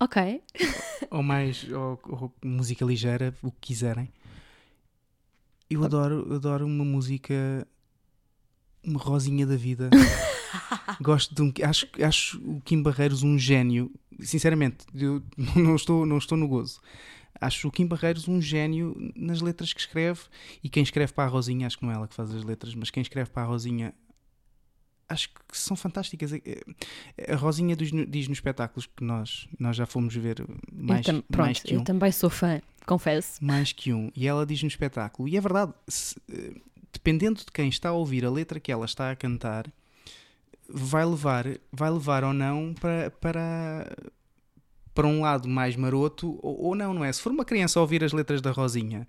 Ok. 0.00 0.42
ou 1.10 1.22
mais, 1.22 1.68
ou, 1.70 2.00
ou, 2.04 2.34
música 2.44 2.84
ligeira, 2.84 3.34
o 3.42 3.50
que 3.50 3.68
quiserem. 3.68 4.08
Eu 5.70 5.84
adoro, 5.84 6.34
adoro 6.34 6.66
uma 6.66 6.84
música, 6.84 7.66
uma 8.84 8.98
rosinha 8.98 9.46
da 9.46 9.56
vida. 9.56 9.90
Gosto 11.00 11.34
de 11.34 11.42
um. 11.42 11.52
Acho, 11.66 11.86
acho 12.04 12.38
o 12.44 12.60
Kim 12.60 12.82
Barreiros 12.82 13.22
um 13.22 13.38
gênio. 13.38 13.90
Sinceramente, 14.20 14.84
eu 14.94 15.22
não 15.56 15.76
estou, 15.76 16.04
não 16.04 16.18
estou 16.18 16.36
no 16.36 16.48
gozo. 16.48 16.80
Acho 17.40 17.68
o 17.68 17.72
Kim 17.72 17.86
Barreiros 17.86 18.28
um 18.28 18.40
gênio 18.40 18.94
nas 19.16 19.40
letras 19.40 19.72
que 19.72 19.80
escreve. 19.80 20.20
E 20.62 20.68
quem 20.68 20.82
escreve 20.82 21.12
para 21.12 21.24
a 21.24 21.28
Rosinha, 21.28 21.66
acho 21.66 21.78
que 21.78 21.84
não 21.84 21.92
é 21.92 21.94
ela 21.94 22.06
que 22.06 22.14
faz 22.14 22.34
as 22.34 22.44
letras, 22.44 22.74
mas 22.74 22.90
quem 22.90 23.00
escreve 23.00 23.30
para 23.30 23.42
a 23.42 23.46
Rosinha 23.46 23.94
acho 25.12 25.28
que 25.28 25.56
são 25.56 25.76
fantásticas. 25.76 26.32
É, 26.32 26.40
é, 27.16 27.32
a 27.32 27.36
Rosinha 27.36 27.76
diz, 27.76 27.90
diz 28.08 28.28
nos 28.28 28.38
espetáculos 28.38 28.86
que 28.86 29.04
nós, 29.04 29.48
nós 29.58 29.76
já 29.76 29.86
fomos 29.86 30.14
ver 30.14 30.44
mais, 30.72 31.06
tam, 31.06 31.22
pronto, 31.22 31.46
mais 31.46 31.60
que 31.60 31.74
um. 31.74 31.78
Eu 31.78 31.84
também 31.84 32.12
sou 32.12 32.30
fã, 32.30 32.60
confesso. 32.86 33.44
Mais 33.44 33.72
que 33.72 33.92
um. 33.92 34.10
E 34.16 34.26
ela 34.26 34.46
diz 34.46 34.62
no 34.62 34.68
espetáculo. 34.68 35.28
E 35.28 35.36
é 35.36 35.40
verdade, 35.40 35.72
se, 35.86 36.16
eh, 36.30 36.54
dependendo 36.92 37.40
de 37.40 37.52
quem 37.52 37.68
está 37.68 37.90
a 37.90 37.92
ouvir 37.92 38.24
a 38.24 38.30
letra 38.30 38.58
que 38.58 38.72
ela 38.72 38.84
está 38.84 39.10
a 39.10 39.16
cantar, 39.16 39.66
vai 40.68 41.04
levar, 41.04 41.46
vai 41.70 41.90
levar 41.90 42.24
ou 42.24 42.32
não 42.32 42.74
para, 42.74 43.10
para, 43.10 43.96
para 44.94 45.06
um 45.06 45.22
lado 45.22 45.48
mais 45.48 45.74
maroto 45.76 46.38
ou, 46.42 46.66
ou, 46.66 46.74
não, 46.74 46.92
não 46.92 47.04
é? 47.04 47.12
Se 47.12 47.20
for 47.20 47.32
uma 47.32 47.44
criança 47.44 47.78
a 47.78 47.82
ouvir 47.82 48.04
as 48.04 48.12
letras 48.12 48.40
da 48.40 48.50
Rosinha 48.50 49.06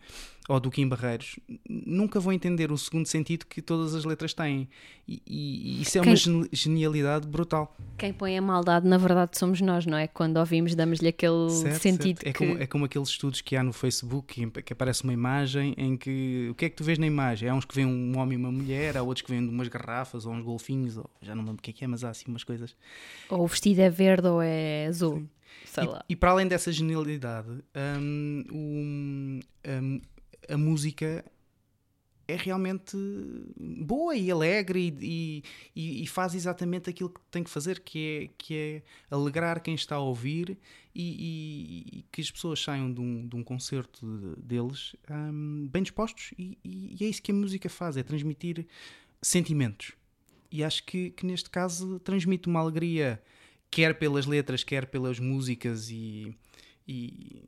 ou 0.49 0.59
do 0.59 0.69
Kim 0.69 0.87
Barreiros, 0.87 1.39
nunca 1.69 2.19
vão 2.19 2.33
entender 2.33 2.71
o 2.71 2.77
segundo 2.77 3.05
sentido 3.05 3.45
que 3.45 3.61
todas 3.61 3.95
as 3.95 4.03
letras 4.03 4.33
têm. 4.33 4.67
E, 5.07 5.21
e 5.25 5.81
isso 5.81 5.97
é 5.97 6.01
Quem... 6.01 6.13
uma 6.13 6.47
genialidade 6.51 7.27
brutal. 7.27 7.75
Quem 7.97 8.11
põe 8.11 8.37
a 8.37 8.41
maldade, 8.41 8.87
na 8.87 8.97
verdade, 8.97 9.37
somos 9.37 9.61
nós, 9.61 9.85
não 9.85 9.97
é? 9.97 10.07
Quando 10.07 10.37
ouvimos, 10.37 10.75
damos-lhe 10.75 11.07
aquele 11.07 11.49
certo, 11.49 11.81
sentido. 11.81 12.19
Certo. 12.21 12.27
É, 12.27 12.33
que... 12.33 12.37
como, 12.37 12.61
é 12.61 12.67
como 12.67 12.85
aqueles 12.85 13.09
estudos 13.09 13.41
que 13.41 13.55
há 13.55 13.63
no 13.63 13.71
Facebook 13.71 14.33
que, 14.33 14.61
que 14.61 14.73
aparece 14.73 15.03
uma 15.03 15.13
imagem 15.13 15.73
em 15.77 15.95
que. 15.95 16.49
O 16.51 16.55
que 16.55 16.65
é 16.65 16.69
que 16.69 16.75
tu 16.75 16.83
vês 16.83 16.97
na 16.97 17.07
imagem? 17.07 17.47
Há 17.47 17.55
uns 17.55 17.65
que 17.65 17.75
vêem 17.75 17.87
um 17.87 18.17
homem 18.17 18.37
e 18.37 18.41
uma 18.41 18.51
mulher, 18.51 18.97
há 18.97 19.03
outros 19.03 19.21
que 19.21 19.31
vêem 19.31 19.47
umas 19.47 19.67
garrafas 19.67 20.25
ou 20.25 20.33
uns 20.33 20.43
golfinhos, 20.43 20.97
ou 20.97 21.09
já 21.21 21.33
não 21.35 21.43
lembro 21.43 21.59
o 21.59 21.61
que 21.61 21.71
é 21.71 21.73
que 21.73 21.83
é, 21.85 21.87
mas 21.87 22.03
há 22.03 22.09
assim 22.09 22.25
umas 22.27 22.43
coisas. 22.43 22.75
Ou 23.29 23.43
o 23.43 23.47
vestido 23.47 23.79
é 23.79 23.89
verde 23.89 24.27
ou 24.27 24.41
é 24.41 24.87
azul. 24.87 25.17
Sim. 25.17 25.29
Sei 25.73 25.83
e, 25.83 25.87
lá. 25.87 26.05
e 26.07 26.15
para 26.15 26.29
além 26.29 26.47
dessa 26.47 26.71
genialidade, 26.71 27.49
um, 27.99 28.43
um, 28.51 29.39
um, 29.67 30.01
a 30.47 30.55
música 30.55 31.25
é 32.27 32.35
realmente 32.35 32.95
boa 33.57 34.15
e 34.15 34.29
alegre 34.31 34.95
e, 35.01 35.43
e, 35.75 36.03
e, 36.03 36.07
faz 36.07 36.35
exatamente 36.35 36.89
aquilo 36.89 37.09
que 37.09 37.19
tem 37.31 37.43
que 37.43 37.49
fazer, 37.49 37.79
que 37.79 37.99
é, 37.99 38.29
que 38.37 38.55
é 38.55 38.81
alegrar 39.09 39.61
quem 39.61 39.73
está 39.73 39.95
a 39.95 39.99
ouvir 39.99 40.57
e, 40.93 41.85
e 41.91 42.05
que 42.11 42.21
as 42.21 42.29
pessoas 42.29 42.61
saiam 42.61 42.93
de 42.93 43.01
um, 43.01 43.27
de 43.27 43.35
um 43.35 43.43
concerto 43.43 44.05
deles 44.37 44.95
um, 45.09 45.67
bem 45.71 45.81
dispostos. 45.81 46.33
E, 46.37 46.57
e, 46.63 47.03
é 47.03 47.07
isso 47.07 47.21
que 47.21 47.31
a 47.31 47.35
música 47.35 47.67
faz, 47.67 47.97
é 47.97 48.03
transmitir 48.03 48.67
sentimentos. 49.21 49.93
E 50.51 50.63
acho 50.63 50.83
que, 50.83 51.09
que 51.09 51.25
neste 51.25 51.49
caso 51.49 51.99
transmite 51.99 52.47
uma 52.47 52.59
alegria 52.59 53.19
quer 53.73 53.97
pelas 53.97 54.27
letras, 54.27 54.63
quer 54.63 54.85
pelas 54.85 55.19
músicas 55.19 55.89
e, 55.89 56.37
e 56.87 57.43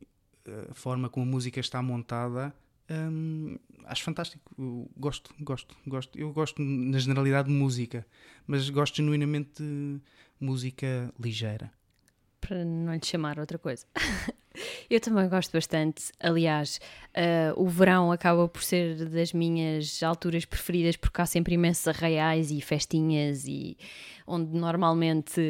a 0.70 0.74
forma 0.74 1.08
como 1.08 1.24
a 1.24 1.28
música 1.28 1.60
está 1.60 1.80
montada, 1.80 2.52
hum, 2.90 3.56
acho 3.84 4.02
fantástico. 4.02 4.52
Eu 4.58 4.90
gosto, 4.96 5.32
gosto, 5.38 5.76
gosto. 5.86 6.18
Eu 6.18 6.32
gosto 6.32 6.60
na 6.60 6.98
generalidade 6.98 7.48
de 7.48 7.54
música, 7.54 8.04
mas 8.44 8.68
gosto 8.68 8.96
genuinamente 8.96 9.62
de 9.62 10.00
música 10.40 11.14
ligeira. 11.18 11.72
Para 12.40 12.64
não 12.64 12.92
lhe 12.92 13.04
chamar 13.04 13.38
outra 13.38 13.56
coisa. 13.56 13.86
Eu 14.90 15.00
também 15.00 15.28
gosto 15.28 15.52
bastante. 15.52 16.12
Aliás, 16.20 16.80
uh, 17.16 17.60
o 17.60 17.68
verão 17.68 18.12
acaba 18.12 18.48
por 18.48 18.62
ser 18.62 19.08
das 19.08 19.32
minhas 19.32 20.02
alturas 20.02 20.44
preferidas 20.44 20.96
porque 20.96 21.20
há 21.20 21.26
sempre 21.26 21.54
imensos 21.54 21.86
arraiais 21.88 22.50
e 22.50 22.60
festinhas 22.60 23.46
e 23.46 23.76
onde 24.26 24.56
normalmente 24.56 25.40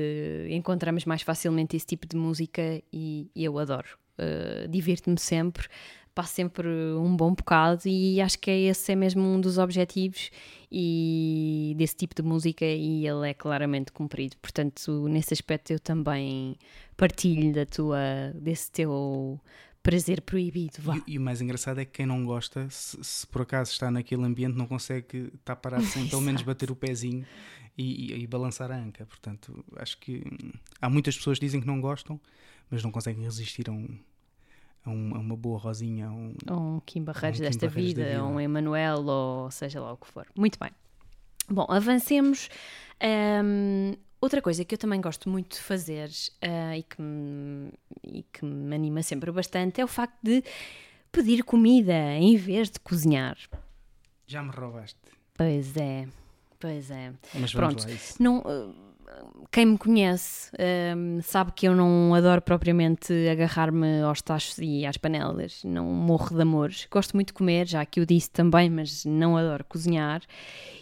encontramos 0.51 1.05
mais 1.05 1.23
facilmente 1.23 1.77
esse 1.77 1.87
tipo 1.87 2.07
de 2.07 2.17
música 2.17 2.83
e, 2.93 3.31
eu 3.35 3.59
adoro. 3.59 3.89
Uh, 4.19 4.69
Divirto-me 4.69 5.19
sempre, 5.19 5.67
passo 6.17 6.33
sempre 6.33 6.67
um 6.99 7.15
bom 7.15 7.35
bocado 7.35 7.83
e 7.87 8.23
acho 8.23 8.39
que 8.39 8.51
é 8.51 8.59
esse 8.61 8.91
é 8.91 8.97
mesmo 8.97 9.23
um 9.23 9.39
dos 9.39 9.59
objetivos 9.59 10.31
e 10.73 11.75
desse 11.77 11.95
tipo 11.95 12.15
de 12.15 12.23
música 12.23 12.65
e 12.65 13.07
ele 13.07 13.29
é 13.29 13.35
claramente 13.35 13.93
cumprido. 13.93 14.35
Portanto, 14.39 15.07
nesse 15.11 15.35
aspecto 15.35 15.75
eu 15.75 15.79
também 15.79 16.57
partilho 16.97 17.53
da 17.53 17.67
tua, 17.67 18.33
desse 18.35 18.73
teu 18.73 19.39
prazer 19.83 20.23
proibido. 20.23 20.79
E, 21.07 21.13
e, 21.13 21.19
o 21.19 21.21
mais 21.21 21.43
engraçado 21.43 21.81
é 21.81 21.85
que 21.85 21.93
quem 21.93 22.07
não 22.07 22.25
gosta, 22.25 22.67
se, 22.71 22.97
se, 23.05 23.27
por 23.27 23.43
acaso 23.43 23.73
está 23.73 23.91
naquele 23.91 24.25
ambiente, 24.25 24.57
não 24.57 24.67
consegue 24.67 25.31
estar 25.35 25.55
parado 25.57 25.85
sem 25.85 26.09
pelo 26.09 26.23
menos 26.23 26.41
bater 26.43 26.71
o 26.71 26.75
pezinho 26.75 27.27
e, 27.77 28.15
e, 28.15 28.23
e, 28.23 28.27
balançar 28.27 28.73
a 28.73 28.77
anca. 28.77 29.05
Portanto, 29.05 29.63
acho 29.77 29.99
que 29.99 30.25
há 30.81 30.89
muitas 30.89 31.15
pessoas 31.15 31.39
que 31.39 31.45
dizem 31.45 31.61
que 31.61 31.67
não 31.67 31.79
gostam, 31.79 32.19
mas 32.71 32.83
não 32.83 32.91
conseguem 32.91 33.23
resistir 33.23 33.69
a 33.69 33.73
um 33.73 33.99
a, 34.87 34.91
um, 34.91 35.15
a 35.15 35.19
uma 35.19 35.37
boa 35.37 35.59
Rosinha, 35.59 36.07
a 36.07 36.11
um, 36.11 36.35
um 36.51 36.81
Kim 36.81 37.03
Barreiros, 37.03 37.41
um 37.41 37.43
Kim 37.43 37.49
desta, 37.49 37.67
Barreiros 37.67 37.95
vida, 37.95 38.05
vida, 38.05 38.25
um 38.25 38.41
Emanuel, 38.41 39.05
ou 39.05 39.51
seja 39.51 39.81
lá 39.81 39.93
o 39.93 39.97
que 39.97 40.07
for. 40.07 40.27
Muito 40.37 40.59
bem. 40.59 40.71
Bom, 41.49 41.67
avancemos. 41.69 42.49
Um, 43.03 43.93
outra 44.21 44.41
coisa 44.41 44.65
que 44.65 44.75
eu 44.75 44.79
também 44.79 45.01
gosto 45.01 45.29
muito 45.29 45.57
de 45.57 45.63
fazer 45.63 46.09
uh, 46.09 46.75
e, 46.77 46.83
que 46.83 47.03
me, 47.03 47.73
e 48.05 48.23
que 48.33 48.45
me 48.45 48.75
anima 48.75 49.03
sempre 49.03 49.31
bastante 49.31 49.81
é 49.81 49.85
o 49.85 49.89
facto 49.89 50.17
de 50.23 50.43
pedir 51.13 51.43
comida 51.43 51.95
em 52.15 52.37
vez 52.37 52.71
de 52.71 52.81
cozinhar. 52.81 53.37
Já 54.27 54.43
me 54.43 54.51
roubaste. 54.51 54.99
Pois 55.35 55.77
é, 55.77 56.09
pois 56.59 56.91
é. 56.91 57.13
Mas 57.35 57.53
Pronto, 57.53 57.85
lá, 57.85 57.91
isso. 57.91 58.23
não. 58.23 58.39
Uh, 58.39 58.87
quem 59.51 59.67
me 59.67 59.79
conhece 59.79 60.51
um, 60.97 61.21
sabe 61.23 61.53
que 61.53 61.67
eu 61.67 61.75
não 61.75 62.15
adoro 62.15 62.43
propriamente 62.43 63.13
agarrar-me 63.29 64.03
aos 64.03 64.21
tachos 64.21 64.59
e 64.59 64.85
às 64.85 64.97
panelas, 64.97 65.63
não 65.65 65.85
morro 65.87 66.35
de 66.35 66.43
amores. 66.43 66.87
Gosto 66.91 67.15
muito 67.15 67.29
de 67.29 67.35
comer, 67.35 67.67
já 67.67 67.85
que 67.87 68.01
eu 68.01 68.07
disse 68.07 68.31
também, 68.31 68.69
mas 68.69 69.05
não 69.05 69.37
adoro 69.37 69.65
cozinhar. 69.65 70.23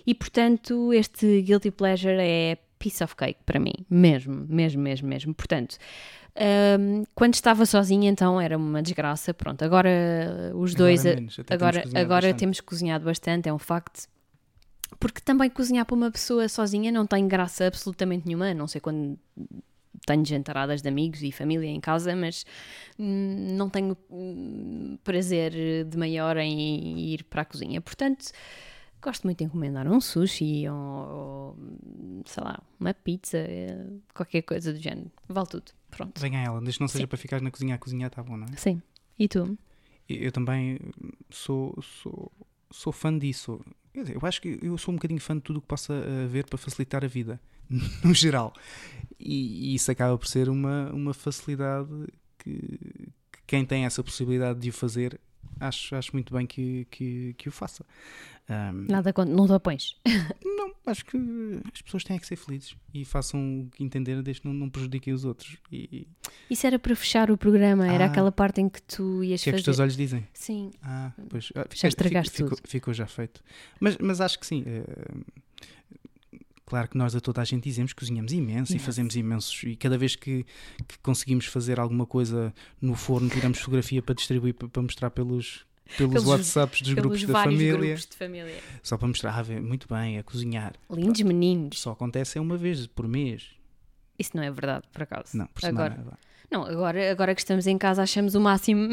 E 0.07 0.15
portanto, 0.15 0.93
este 0.93 1.43
guilty 1.43 1.71
pleasure 1.71 2.17
é 2.19 2.59
piece 2.79 3.03
of 3.03 3.15
cake 3.17 3.41
para 3.47 3.59
mim, 3.59 3.75
mesmo, 3.89 4.47
mesmo, 4.49 4.83
mesmo, 4.83 5.09
mesmo. 5.09 5.35
Portanto, 5.35 5.77
um, 6.79 7.05
quando 7.15 7.35
estava 7.35 7.65
sozinha, 7.65 8.11
então 8.11 8.41
era 8.41 8.57
uma 8.57 8.83
desgraça. 8.83 9.33
Pronto, 9.33 9.65
agora 9.65 10.53
os 10.55 10.75
dois, 10.75 11.01
agora, 11.01 11.17
menos, 11.21 11.41
agora, 11.49 11.81
temos 11.81 11.95
agora 11.95 12.35
temos 12.35 12.61
cozinhado 12.61 13.05
bastante, 13.05 13.49
é 13.49 13.53
um 13.53 13.59
facto 13.59 14.09
porque 15.05 15.21
também 15.21 15.51
cozinhar 15.51 15.85
para 15.85 15.95
uma 15.95 16.11
pessoa 16.11 16.49
sozinha 16.49 16.91
não 16.91 17.07
tem 17.07 17.29
graça 17.29 17.67
absolutamente 17.67 18.25
nenhuma, 18.25 18.55
não 18.55 18.67
sei 18.67 18.81
quando 18.81 19.19
tenho 20.07 20.25
jantaradas 20.25 20.81
de 20.81 20.89
amigos 20.89 21.23
e 21.23 21.31
família 21.31 21.69
em 21.69 21.79
casa, 21.79 22.17
mas 22.17 22.47
hum, 22.99 23.55
não 23.55 23.69
tenho 23.69 23.95
hum, 24.11 24.97
prazer 25.05 25.85
de 25.85 25.99
maior 25.99 26.39
em 26.39 26.99
ir 27.01 27.23
para 27.25 27.43
a 27.43 27.45
cozinha. 27.45 27.83
Portanto, 27.83 28.33
gosto 29.03 29.25
muito 29.25 29.37
de 29.37 29.45
encomendar 29.45 29.87
um 29.87 30.01
sushi 30.01 30.67
ou, 30.71 30.79
ou 30.79 31.57
sei 32.25 32.43
lá, 32.43 32.63
uma 32.81 32.95
pizza, 32.95 33.37
eh, 33.37 33.87
qualquer 34.15 34.41
coisa 34.41 34.73
do 34.73 34.81
género. 34.81 35.11
Vale 35.29 35.49
tudo. 35.49 35.71
Pronto. 35.91 36.19
Venha 36.19 36.41
ela, 36.41 36.61
desde 36.61 36.79
que 36.79 36.81
não 36.81 36.89
seja 36.89 37.05
Sim. 37.05 37.09
para 37.09 37.19
ficar 37.19 37.43
na 37.43 37.51
cozinha 37.51 37.75
a 37.75 37.79
cozinhar, 37.79 38.09
está 38.09 38.23
bom, 38.23 38.39
não 38.39 38.47
é? 38.47 38.57
Sim. 38.57 38.81
E 39.19 39.29
tu? 39.29 39.59
Eu 40.09 40.33
também 40.33 40.79
sou, 41.29 41.79
sou, 41.83 42.33
sou 42.71 42.91
fã 42.91 43.19
disso. 43.19 43.61
Eu 43.95 44.21
acho 44.23 44.43
que 44.43 44.59
eu 44.61 44.77
sou 44.77 44.93
um 44.93 44.97
bocadinho 44.97 45.21
fã 45.21 45.37
de 45.37 45.43
tudo 45.43 45.59
o 45.59 45.61
que 45.61 45.69
possa 45.69 45.95
haver 46.25 46.45
para 46.47 46.59
facilitar 46.59 47.05
a 47.05 47.09
vida, 47.09 47.41
no 48.03 48.13
geral. 48.13 48.53
E, 49.19 49.71
e, 49.71 49.75
isso 49.75 49.91
acaba 49.91 50.19
por 50.19 50.27
ser 50.27 50.49
uma, 50.49 50.91
uma 50.93 51.15
facilidade 51.15 51.89
que, 52.39 52.61
que, 53.33 53.43
quem 53.47 53.65
tem 53.65 53.85
essa 53.85 54.03
possibilidade 54.03 54.59
de 54.59 54.71
o 54.71 54.73
fazer, 54.73 55.21
acho, 55.61 55.95
acho 55.97 56.13
muito 56.13 56.33
bem 56.35 56.47
que, 56.47 56.87
que, 56.91 57.35
que 57.35 57.49
o 57.49 57.53
faça. 57.53 57.85
Um, 58.49 58.87
Nada 58.89 59.13
contra, 59.13 59.35
não 59.35 59.47
te 59.47 59.53
opões? 59.53 59.97
Não, 60.45 60.73
acho 60.87 61.05
que 61.05 61.17
as 61.73 61.81
pessoas 61.81 62.05
têm 62.05 62.19
que 62.19 62.27
ser 62.27 62.37
felizes 62.37 62.77
e 62.93 63.05
façam 63.05 63.61
o 63.61 63.71
que 63.71 63.83
entenderem 63.83 64.23
desde 64.23 64.43
que 64.43 64.49
não, 64.49 64.55
não 64.55 64.69
prejudiquem 64.69 65.13
os 65.13 65.25
outros. 65.25 65.57
E... 65.73 66.07
Isso 66.51 66.67
era 66.67 66.79
para 66.79 66.95
fechar 66.95 67.31
o 67.31 67.39
programa, 67.39 67.87
era 67.87 68.05
ah, 68.05 68.07
aquela 68.07 68.31
parte 68.31 68.61
em 68.61 68.69
que 68.69 68.83
tu 68.83 69.25
ias 69.25 69.43
que 69.43 69.51
fazer. 69.51 69.51
é 69.51 69.53
que 69.53 69.57
os 69.61 69.65
teus 69.65 69.79
olhos 69.79 69.97
dizem? 69.97 70.27
Sim. 70.33 70.71
Ah, 70.83 71.13
pois. 71.29 71.53
Ah, 71.57 71.67
já 71.75 71.89
estragaste 71.89 72.33
ficou, 72.33 72.51
tudo. 72.51 72.57
Ficou, 72.57 72.71
ficou, 72.71 72.95
já 72.95 73.07
feito. 73.07 73.43
Mas, 73.81 73.97
mas 73.99 74.21
acho 74.21 74.39
que 74.39 74.47
sim. 74.47 74.63
É, 74.67 74.85
claro 76.67 76.89
que 76.89 76.97
nós 76.97 77.15
a 77.15 77.21
toda 77.21 77.41
a 77.41 77.45
gente 77.45 77.65
dizemos 77.65 77.93
que 77.93 78.01
cozinhamos 78.01 78.33
imenso 78.33 78.73
yes. 78.73 78.83
e 78.83 78.85
fazemos 78.85 79.17
imensos. 79.17 79.63
E 79.65 79.77
cada 79.77 79.99
vez 79.99 80.17
que, 80.17 80.45
que, 80.89 80.99
conseguimos 81.03 81.47
fazer 81.47 81.79
alguma 81.79 82.07
coisa 82.07 82.53
no 82.81 82.95
forno, 82.95 83.29
tiramos 83.29 83.59
fotografia 83.59 84.03
para 84.03 84.15
distribuir, 84.15 84.55
para, 84.55 84.83
mostrar 84.83 85.11
pelos 85.11 85.65
pelos, 85.97 86.13
pelos 86.13 86.27
WhatsApps 86.27 86.83
dos 86.83 86.95
grupos 86.95 87.25
da 87.25 87.43
família. 87.43 87.77
Grupos 87.77 88.07
de 88.07 88.17
família. 88.17 88.59
Só 88.83 88.97
para 88.97 89.09
mostrar, 89.09 89.39
ah, 89.39 89.61
muito 89.61 89.87
bem, 89.89 90.19
a 90.19 90.23
cozinhar. 90.23 90.75
Lindos 90.91 91.21
meninos. 91.23 91.81
Só 91.81 91.93
acontece 91.93 92.39
uma 92.39 92.57
vez 92.57 92.87
por 92.87 93.07
mês. 93.07 93.51
Isso 94.19 94.31
não 94.35 94.43
é 94.43 94.51
verdade, 94.51 94.85
por 94.93 95.03
acaso. 95.03 95.37
Não, 95.37 95.47
por 95.47 95.61
semana. 95.61 95.87
Agora, 95.87 96.19
não, 96.51 96.65
agora, 96.65 97.11
agora 97.11 97.35
que 97.35 97.41
estamos 97.41 97.67
em 97.67 97.77
casa 97.77 98.03
achamos 98.03 98.35
o 98.35 98.41
máximo. 98.41 98.89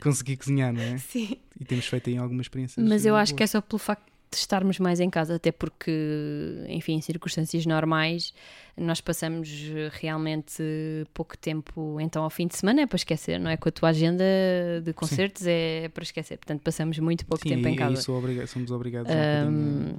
Conseguir 0.00 0.36
cozinhar, 0.36 0.72
não 0.72 0.82
é? 0.82 0.98
Sim. 0.98 1.36
E 1.58 1.64
temos 1.64 1.86
feito 1.86 2.08
aí 2.08 2.16
algumas 2.16 2.44
experiências. 2.44 2.86
Mas 2.86 3.04
eu 3.04 3.16
acho 3.16 3.34
que 3.34 3.42
é 3.42 3.46
só 3.46 3.60
pelo 3.60 3.78
facto 3.78 4.09
de 4.30 4.36
estarmos 4.36 4.78
mais 4.78 5.00
em 5.00 5.10
casa, 5.10 5.34
até 5.34 5.50
porque, 5.50 5.90
enfim, 6.68 6.94
em 6.94 7.00
circunstâncias 7.00 7.66
normais, 7.66 8.32
nós 8.76 9.00
passamos 9.00 9.50
realmente 9.92 10.62
pouco 11.12 11.36
tempo, 11.36 11.98
então 12.00 12.22
ao 12.22 12.30
fim 12.30 12.46
de 12.46 12.56
semana 12.56 12.82
é 12.82 12.86
para 12.86 12.96
esquecer, 12.96 13.40
não 13.40 13.50
é? 13.50 13.56
Com 13.56 13.68
a 13.68 13.72
tua 13.72 13.88
agenda 13.88 14.24
de 14.84 14.92
concertos 14.92 15.42
Sim. 15.42 15.50
é 15.50 15.88
para 15.88 16.04
esquecer, 16.04 16.38
portanto 16.38 16.62
passamos 16.62 16.98
muito 17.00 17.26
pouco 17.26 17.42
Sim, 17.42 17.56
tempo 17.56 17.68
em 17.68 17.74
casa. 17.74 18.02
Sim, 18.02 18.12
obriga 18.12 18.46
somos 18.46 18.70
obrigados 18.70 19.10
um, 19.12 19.94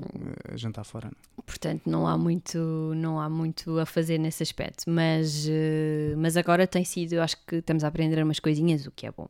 a, 0.50 0.54
a 0.54 0.58
jantar 0.58 0.86
fora. 0.86 1.08
Não? 1.08 1.12
É? 1.12 1.42
Portanto, 1.46 1.90
não 1.90 2.08
há 2.08 2.18
muito, 2.18 2.58
não 2.96 3.20
há 3.20 3.30
muito 3.30 3.78
a 3.80 3.86
fazer 3.86 4.18
nesse 4.18 4.42
aspecto, 4.42 4.90
mas, 4.90 5.46
eh, 5.50 6.14
mas 6.18 6.38
agora 6.38 6.66
tem 6.66 6.86
sido, 6.86 7.14
eu 7.14 7.22
acho 7.22 7.36
que 7.46 7.58
estamos 7.58 7.84
a 7.84 7.88
aprender 7.88 8.24
umas 8.24 8.40
coisinhas, 8.40 8.88
o 8.88 8.92
que 8.92 9.06
é 9.06 9.12
bom. 9.12 9.28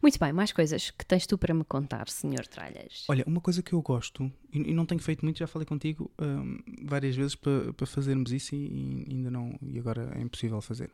Muito 0.00 0.18
bem, 0.18 0.32
mais 0.32 0.52
coisas 0.52 0.90
que 0.90 1.04
tens 1.04 1.26
tu 1.26 1.36
para 1.36 1.52
me 1.52 1.64
contar, 1.64 2.08
Senhor 2.08 2.46
Tralhas? 2.46 3.04
Olha, 3.08 3.24
uma 3.26 3.40
coisa 3.40 3.62
que 3.62 3.72
eu 3.72 3.82
gosto, 3.82 4.30
e, 4.52 4.58
e 4.58 4.74
não 4.74 4.86
tenho 4.86 5.00
feito 5.00 5.24
muito, 5.24 5.38
já 5.38 5.46
falei 5.46 5.66
contigo 5.66 6.10
um, 6.20 6.58
várias 6.84 7.16
vezes 7.16 7.34
para, 7.34 7.72
para 7.72 7.86
fazermos 7.86 8.32
isso 8.32 8.54
e, 8.54 9.04
e, 9.08 9.14
ainda 9.14 9.30
não, 9.30 9.58
e 9.60 9.78
agora 9.78 10.12
é 10.14 10.20
impossível 10.20 10.60
fazer, 10.60 10.90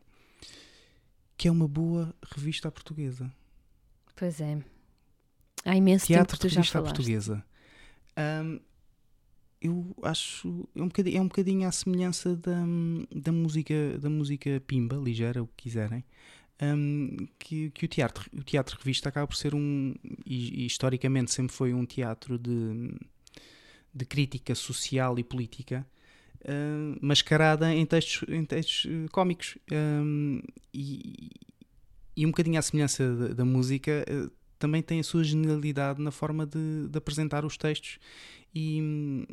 que 1.37 1.49
é 1.49 1.51
uma 1.51 1.69
boa 1.69 2.15
revista 2.35 2.69
à 2.69 2.73
portuguesa. 2.73 3.31
Pois 4.17 4.41
é. 4.41 4.59
Há 5.65 5.77
imenso 5.77 6.07
Teatro 6.07 6.27
tempo 6.27 6.41
que 6.41 6.49
tu 6.49 6.49
já 6.49 6.61
revista 6.61 6.79
falaste. 6.79 6.93
à 6.93 6.95
portuguesa. 6.95 7.45
Um, 8.19 8.61
eu 9.61 9.97
acho 10.03 10.69
é 10.77 10.83
um 10.83 10.89
bocadinho, 10.89 11.17
é 11.17 11.21
um 11.21 11.29
bocadinho 11.29 11.67
à 11.67 11.73
semelhança 11.73 12.37
da, 12.37 12.63
da 13.11 13.33
música 13.33 13.99
da 13.99 14.11
música 14.11 14.63
pimba 14.67 14.97
ligeira 14.97 15.43
o 15.43 15.47
que 15.47 15.65
quiserem 15.65 16.05
um, 16.63 17.17
que, 17.39 17.71
que 17.71 17.85
o 17.85 17.89
teatro, 17.89 18.31
o 18.33 18.43
teatro 18.43 18.77
revista 18.79 19.09
acaba 19.09 19.27
por 19.27 19.37
ser 19.37 19.55
um, 19.55 19.95
e, 20.25 20.63
e, 20.63 20.67
historicamente 20.67 21.33
sempre 21.33 21.55
foi 21.55 21.75
um 21.75 21.85
teatro 21.85 22.39
de, 22.39 22.95
de 23.93 24.05
crítica 24.05 24.55
social 24.55 25.19
e 25.19 25.25
política, 25.25 25.87
uh, 26.43 26.99
mascarada 27.05 27.73
em 27.73 27.85
textos, 27.85 28.29
em 28.29 28.45
textos 28.45 28.85
uh, 28.85 29.11
cómicos. 29.11 29.59
Um, 29.73 30.41
e, 30.73 31.31
e 32.17 32.25
um 32.25 32.31
bocadinho 32.31 32.59
à 32.59 32.63
semelhança 32.63 33.15
da, 33.15 33.29
da 33.35 33.45
música, 33.45 34.05
uh, 34.09 34.31
também 34.59 34.83
tem 34.83 35.01
a 35.01 35.05
sua 35.05 35.25
genialidade 35.25 36.01
na 36.01 36.11
forma 36.11 36.47
de, 36.47 36.89
de 36.89 36.97
apresentar 36.97 37.45
os 37.45 37.57
textos 37.57 37.99
e, 38.55 39.27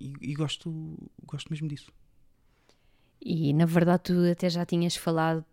e, 0.00 0.12
e 0.20 0.34
gosto, 0.34 0.98
gosto 1.24 1.48
mesmo 1.50 1.68
disso. 1.68 1.92
E 3.20 3.52
na 3.52 3.66
verdade 3.66 4.04
tu 4.04 4.30
até 4.30 4.48
já 4.48 4.64
tinhas 4.64 4.96
falado 4.96 5.44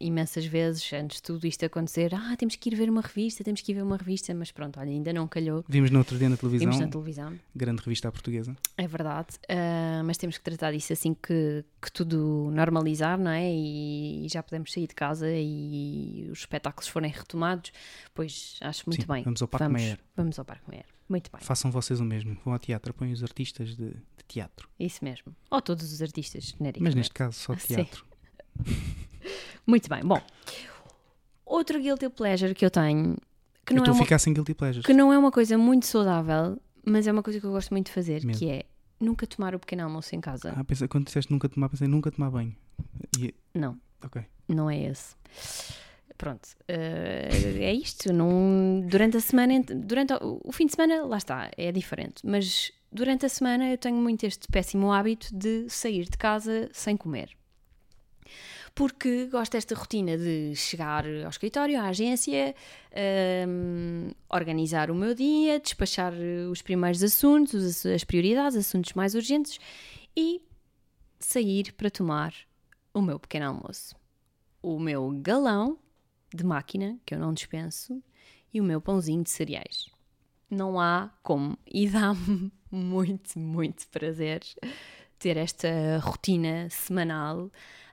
imensas 0.00 0.46
vezes 0.46 0.92
antes 0.92 1.16
de 1.16 1.22
tudo 1.22 1.46
isto 1.46 1.64
acontecer: 1.64 2.14
ah, 2.14 2.36
temos 2.36 2.56
que 2.56 2.68
ir 2.68 2.74
ver 2.74 2.88
uma 2.88 3.00
revista, 3.00 3.42
temos 3.42 3.60
que 3.60 3.72
ir 3.72 3.74
ver 3.74 3.82
uma 3.82 3.96
revista, 3.96 4.32
mas 4.34 4.50
pronto, 4.50 4.78
olha, 4.78 4.90
ainda 4.90 5.12
não 5.12 5.26
calhou. 5.26 5.64
Vimos 5.68 5.90
no 5.90 5.98
outro 5.98 6.16
dia 6.18 6.28
na 6.28 6.36
televisão. 6.36 6.70
Vimos 6.70 6.80
na 6.80 6.88
televisão. 6.88 7.38
Grande 7.54 7.82
revista 7.82 8.08
à 8.08 8.12
portuguesa. 8.12 8.56
É 8.76 8.86
verdade, 8.86 9.36
uh, 9.44 10.04
mas 10.04 10.16
temos 10.16 10.38
que 10.38 10.44
tratar 10.44 10.72
disso 10.72 10.92
assim 10.92 11.14
que, 11.14 11.64
que 11.80 11.90
tudo 11.90 12.50
normalizar, 12.52 13.18
não 13.18 13.30
é? 13.30 13.50
E, 13.50 14.26
e, 14.26 14.28
já 14.28 14.42
podemos 14.42 14.72
sair 14.72 14.86
de 14.86 14.94
casa 14.94 15.28
e 15.30 16.28
os 16.30 16.40
espetáculos 16.40 16.88
forem 16.88 17.10
retomados, 17.10 17.72
pois 18.14 18.58
acho 18.60 18.84
muito 18.86 19.02
Sim, 19.02 19.12
bem. 19.12 19.22
Vamos 19.24 19.42
ao 19.42 19.48
Parque 19.48 19.66
vamos. 19.66 19.96
Vamos 20.16 20.38
ao 20.38 20.44
Parque 20.44 20.70
Meyer. 20.70 20.97
Muito 21.08 21.30
bem. 21.32 21.40
Façam 21.40 21.70
vocês 21.70 22.00
o 22.00 22.04
mesmo. 22.04 22.36
Vão 22.44 22.52
ao 22.52 22.58
teatro, 22.58 22.92
põem 22.92 23.12
os 23.12 23.22
artistas 23.22 23.70
de, 23.76 23.90
de 23.90 24.24
teatro. 24.26 24.68
Isso 24.78 25.02
mesmo. 25.02 25.34
Ou 25.50 25.62
todos 25.62 25.90
os 25.92 26.02
artistas 26.02 26.44
genéricos. 26.56 26.82
Mas 26.82 26.94
neste 26.94 27.14
caso 27.14 27.36
só 27.38 27.54
teatro. 27.56 28.04
Muito 29.66 29.88
bem. 29.88 30.02
Bom, 30.04 30.20
Outro 31.44 31.80
guilty 31.80 32.08
pleasure 32.10 32.54
que 32.54 32.64
eu 32.64 32.70
tenho, 32.70 33.16
que 33.64 33.72
eu 33.72 33.76
não, 33.76 33.82
é 33.82 33.84
estou 33.84 33.92
a 33.92 33.96
uma, 33.96 34.04
ficar 34.04 34.18
sem 34.18 34.34
guilty 34.34 34.52
pleasures. 34.54 34.84
que 34.86 34.92
não 34.92 35.10
é 35.12 35.18
uma 35.18 35.30
coisa 35.30 35.56
muito 35.56 35.86
saudável, 35.86 36.60
mas 36.84 37.06
é 37.06 37.12
uma 37.12 37.22
coisa 37.22 37.40
que 37.40 37.46
eu 37.46 37.50
gosto 37.52 37.70
muito 37.70 37.86
de 37.86 37.92
fazer, 37.92 38.22
Mesmo. 38.24 38.38
que 38.38 38.50
é 38.50 38.64
nunca 39.00 39.26
tomar 39.26 39.54
o 39.54 39.58
pequeno 39.58 39.84
almoço 39.84 40.14
em 40.14 40.20
casa. 40.20 40.52
Ah, 40.54 40.62
pensa, 40.62 40.86
quando 40.86 41.06
disseste 41.06 41.32
nunca 41.32 41.48
tomar, 41.48 41.70
pensei 41.70 41.88
nunca 41.88 42.10
tomar 42.10 42.30
banho. 42.30 42.54
E- 43.18 43.34
Não. 43.54 43.78
ok. 44.04 44.22
Não 44.46 44.68
é 44.68 44.78
esse. 44.90 45.14
Pronto, 46.18 46.48
eh, 46.66 47.28
é 47.60 47.72
isto. 47.72 48.12
Não, 48.12 48.80
durante 48.86 49.16
a 49.16 49.20
semana, 49.20 49.62
durante 49.62 50.12
o, 50.14 50.40
o 50.44 50.50
fim 50.52 50.66
de 50.66 50.72
semana, 50.74 51.04
lá 51.06 51.16
está, 51.16 51.48
é 51.56 51.70
diferente. 51.70 52.26
Mas 52.26 52.72
durante 52.90 53.24
a 53.24 53.28
semana 53.28 53.70
eu 53.70 53.78
tenho 53.78 53.96
muito 53.96 54.26
este 54.26 54.48
péssimo 54.48 54.90
hábito 54.92 55.28
de 55.32 55.68
sair 55.70 56.04
de 56.10 56.18
casa 56.18 56.68
sem 56.72 56.96
comer. 56.96 57.30
Porque 58.74 59.26
gosto 59.26 59.52
desta 59.52 59.74
rotina 59.74 60.16
de 60.18 60.54
chegar 60.54 61.04
ao 61.24 61.30
escritório, 61.30 61.80
à 61.80 61.84
agência, 61.88 62.54
hum, 63.48 64.10
organizar 64.28 64.90
o 64.90 64.94
meu 64.94 65.14
dia, 65.14 65.58
despachar 65.60 66.12
os 66.50 66.62
primeiros 66.62 67.02
assuntos, 67.02 67.54
os- 67.54 67.86
as 67.86 68.04
prioridades, 68.04 68.56
assuntos 68.56 68.92
mais 68.92 69.14
urgentes 69.14 69.58
e 70.16 70.40
sair 71.18 71.72
para 71.72 71.90
tomar 71.90 72.34
o 72.92 73.00
meu 73.00 73.18
pequeno 73.20 73.46
almoço 73.46 73.96
o 74.60 74.78
meu 74.78 75.10
galão 75.22 75.78
de 76.34 76.44
máquina, 76.44 76.98
que 77.04 77.14
eu 77.14 77.18
não 77.18 77.32
dispenso, 77.32 78.02
e 78.52 78.60
o 78.60 78.64
meu 78.64 78.80
pãozinho 78.80 79.22
de 79.22 79.30
cereais. 79.30 79.90
Não 80.50 80.80
há 80.80 81.10
como. 81.22 81.58
E 81.66 81.88
dá-me 81.88 82.50
muito, 82.70 83.38
muito 83.38 83.86
prazer 83.88 84.42
ter 85.18 85.36
esta 85.36 85.98
rotina 86.00 86.68
semanal. 86.70 87.50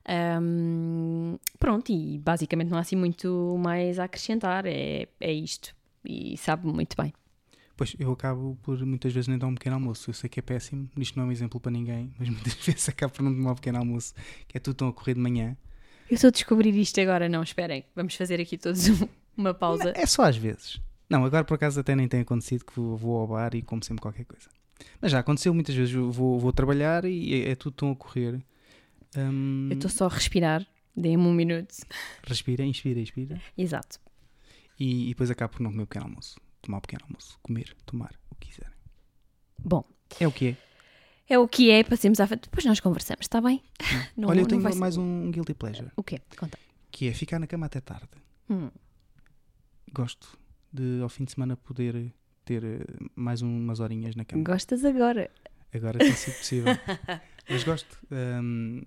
Ahm, 0.07 1.37
pronto, 1.59 1.91
e 1.91 2.19
basicamente 2.19 2.69
não 2.69 2.77
há 2.77 2.81
assim 2.81 2.95
muito 2.95 3.57
mais 3.59 3.99
a 3.99 4.05
acrescentar. 4.05 4.65
É, 4.65 5.07
é 5.19 5.33
isto. 5.33 5.75
E 6.03 6.37
sabe 6.37 6.67
muito 6.67 6.95
bem. 6.95 7.13
Pois, 7.77 7.93
eu 7.99 8.11
acabo 8.11 8.57
por 8.63 8.83
muitas 8.85 9.11
vezes 9.11 9.27
nem 9.27 9.37
dar 9.37 9.47
um 9.47 9.55
pequeno 9.55 9.75
almoço. 9.75 10.09
Eu 10.09 10.13
sei 10.13 10.29
que 10.29 10.39
é 10.39 10.43
péssimo, 10.43 10.89
isto 10.97 11.17
não 11.17 11.25
é 11.25 11.27
um 11.27 11.31
exemplo 11.31 11.59
para 11.59 11.71
ninguém, 11.71 12.13
mas 12.17 12.29
muitas 12.29 12.53
vezes 12.53 12.87
acabo 12.87 13.13
por 13.13 13.23
não 13.23 13.33
tomar 13.33 13.51
um 13.51 13.55
pequeno 13.55 13.79
almoço, 13.79 14.13
que 14.47 14.57
é 14.57 14.59
tudo 14.59 14.75
tão 14.77 14.87
a 14.87 14.93
correr 14.93 15.15
de 15.15 15.19
manhã. 15.19 15.57
Eu 16.09 16.15
estou 16.15 16.27
a 16.27 16.31
descobrir 16.31 16.75
isto 16.77 16.99
agora. 17.01 17.27
Não, 17.29 17.41
esperem. 17.43 17.83
Vamos 17.95 18.15
fazer 18.15 18.39
aqui 18.39 18.57
todos 18.57 18.87
um- 19.01 19.07
uma 19.37 19.53
pausa. 19.53 19.91
É 19.95 20.05
só 20.05 20.23
às 20.23 20.37
vezes. 20.37 20.79
Não, 21.09 21.23
agora 21.25 21.43
por 21.43 21.55
acaso 21.55 21.79
até 21.79 21.95
nem 21.95 22.07
tem 22.07 22.21
acontecido 22.21 22.65
que 22.65 22.79
vou, 22.79 23.19
ao 23.19 23.27
bar 23.27 23.53
e 23.55 23.61
como 23.61 23.83
sempre 23.83 24.01
qualquer 24.01 24.25
coisa. 24.25 24.49
Mas 25.01 25.11
já 25.11 25.19
aconteceu 25.19 25.53
muitas 25.53 25.73
vezes, 25.75 25.93
vou, 25.93 26.39
vou 26.39 26.51
trabalhar 26.51 27.05
e 27.05 27.33
é, 27.43 27.51
é 27.51 27.55
tudo 27.55 27.73
tão 27.75 27.91
a 27.91 27.95
correr. 27.95 28.41
Hum, 29.17 29.67
Eu 29.69 29.75
estou 29.75 29.89
só 29.89 30.05
a 30.05 30.09
respirar. 30.09 30.65
Deem-me 30.95 31.23
um 31.25 31.33
minuto. 31.33 31.73
Respira, 32.23 32.63
inspira, 32.63 32.99
expira. 32.99 33.41
Exato. 33.57 33.99
E, 34.79 35.05
e 35.05 35.09
depois 35.09 35.29
acabo 35.31 35.53
por 35.53 35.61
não 35.61 35.71
comer 35.71 35.83
o 35.83 35.87
pequeno 35.87 36.05
almoço. 36.05 36.39
Tomar 36.61 36.77
o 36.77 36.81
pequeno 36.81 37.03
almoço. 37.05 37.37
Comer, 37.41 37.75
tomar, 37.85 38.13
o 38.31 38.35
que 38.35 38.49
quiserem. 38.49 38.73
Bom, 39.59 39.83
É 40.19 40.27
o 40.27 40.31
que 40.31 40.47
é. 40.49 40.57
É 41.29 41.37
o 41.39 41.47
que 41.47 41.69
é. 41.71 41.83
Passemos 41.83 42.19
à 42.19 42.27
frente. 42.27 42.43
Depois 42.43 42.65
nós 42.65 42.79
conversamos, 42.79 43.21
está 43.25 43.39
bem? 43.41 43.61
Não- 44.17 44.29
Olha, 44.29 44.41
eu 44.41 44.47
tenho 44.47 44.61
ser- 44.71 44.75
mais 44.79 44.97
um 44.97 45.31
guilty 45.31 45.53
pleasure, 45.53 45.89
O 45.95 46.03
quê? 46.03 46.21
Conta. 46.37 46.57
que 46.91 47.07
é 47.07 47.13
ficar 47.13 47.39
na 47.39 47.47
cama 47.47 47.65
até 47.65 47.79
tarde. 47.81 48.09
Hum. 48.49 48.69
Gosto 49.93 50.37
de 50.71 50.99
ao 51.01 51.09
fim 51.09 51.23
de 51.23 51.31
semana 51.31 51.55
poder 51.55 52.13
ter 52.43 52.63
eh, 52.63 52.85
mais 53.15 53.41
um- 53.41 53.57
umas 53.57 53.79
horinhas 53.79 54.15
na 54.15 54.25
cama. 54.25 54.43
Gostas 54.43 54.83
agora? 54.83 55.29
Agora 55.73 55.97
tem 55.99 56.11
sido 56.13 56.35
possível. 56.37 56.73
Mas 57.49 57.63
gosto. 57.63 57.97
hum, 58.11 58.81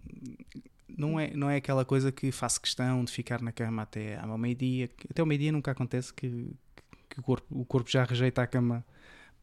não, 0.88 1.18
é, 1.20 1.30
não 1.34 1.48
é 1.50 1.56
aquela 1.56 1.84
coisa 1.84 2.10
que 2.12 2.30
faço 2.32 2.60
questão 2.60 3.04
de 3.04 3.12
ficar 3.12 3.40
na 3.40 3.52
cama 3.52 3.82
até 3.82 4.18
ao 4.18 4.36
meio-dia. 4.38 4.90
Até 5.10 5.20
ao 5.22 5.26
meio-dia 5.26 5.52
nunca 5.52 5.70
acontece 5.70 6.12
que, 6.12 6.50
que 7.08 7.20
o, 7.20 7.22
corpo, 7.22 7.46
o 7.60 7.64
corpo 7.64 7.90
já 7.90 8.04
rejeita 8.04 8.42
a 8.42 8.46
cama 8.46 8.84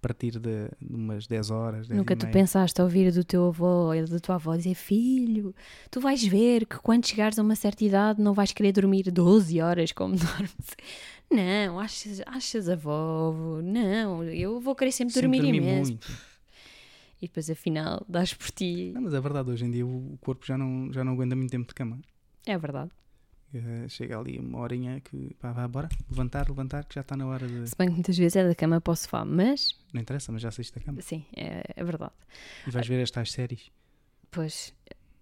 partir 0.08 0.40
de, 0.40 0.70
de 0.80 0.94
umas 0.96 1.26
10 1.26 1.50
horas. 1.50 1.88
10 1.88 1.98
Nunca 1.98 2.16
tu 2.16 2.28
pensaste 2.28 2.80
ouvir 2.82 3.12
do 3.12 3.24
teu 3.24 3.48
avô 3.48 3.92
ou 3.92 4.08
da 4.08 4.20
tua 4.20 4.36
avó 4.36 4.56
dizer 4.56 4.76
Filho, 4.76 5.54
tu 5.90 6.00
vais 6.00 6.24
ver 6.24 6.66
que 6.68 6.78
quando 6.78 7.08
chegares 7.08 7.40
a 7.40 7.42
uma 7.42 7.56
certa 7.56 7.84
idade 7.84 8.22
não 8.22 8.34
vais 8.34 8.52
querer 8.52 8.72
dormir 8.72 9.10
12 9.12 9.60
horas 9.62 9.92
como 9.92 10.14
dormes. 10.18 10.76
Não, 11.32 11.80
achas, 11.80 12.22
achas 12.28 12.70
avó? 12.70 13.34
Não, 13.64 14.24
eu 14.24 14.60
vou 14.60 14.76
querer 14.76 14.92
sempre, 14.92 15.14
Sempre 15.14 15.30
dormir 15.40 15.42
dormi 15.42 15.58
imenso. 15.58 15.92
muito. 15.92 16.08
E 17.22 17.28
depois 17.28 17.50
afinal 17.50 18.06
dás 18.08 18.34
por 18.34 18.52
ti. 18.52 18.92
Não, 18.94 19.02
mas 19.02 19.14
é 19.14 19.20
verdade, 19.20 19.50
hoje 19.50 19.66
em 19.66 19.72
dia 19.72 19.86
o 19.86 20.14
o 20.14 20.18
corpo 20.20 20.46
já 20.46 20.58
não, 20.58 20.92
já 20.94 21.04
não 21.04 21.14
aguenta 21.14 21.36
muito 21.36 21.50
tempo 21.50 21.68
de 21.68 21.74
cama. 21.74 22.00
É 22.46 22.56
verdade. 22.58 22.92
Eh, 23.58 23.88
chega 23.88 24.20
ali 24.20 24.38
uma 24.38 24.60
horinha 24.60 25.00
que 25.00 25.34
pá, 25.40 25.54
vá, 25.54 25.66
bora, 25.68 25.88
levantar, 26.10 26.50
levantar, 26.50 26.84
que 26.84 26.94
já 26.96 27.02
está 27.02 27.16
na 27.16 27.26
hora 27.26 27.48
de. 27.48 27.70
Se 27.70 27.76
bem 27.78 27.88
que 27.88 27.94
muitas 27.94 28.18
vezes 28.18 28.36
é 28.36 28.46
da 28.46 28.54
cama 28.54 28.82
para 28.82 28.92
o 28.92 28.96
sofá, 28.96 29.24
mas 29.24 29.74
Não 29.94 30.02
interessa, 30.02 30.30
mas 30.32 30.42
já 30.42 30.52
saíste 30.52 30.78
da 30.78 30.82
cama. 30.86 31.02
sim, 31.02 31.26
é, 31.36 31.64
é 31.76 31.84
verdade. 31.84 32.12
E 32.68 32.72
vais 32.72 32.86
ver 32.86 33.02
estas 33.02 33.32
séries. 33.32 33.72
Pois, 34.30 34.74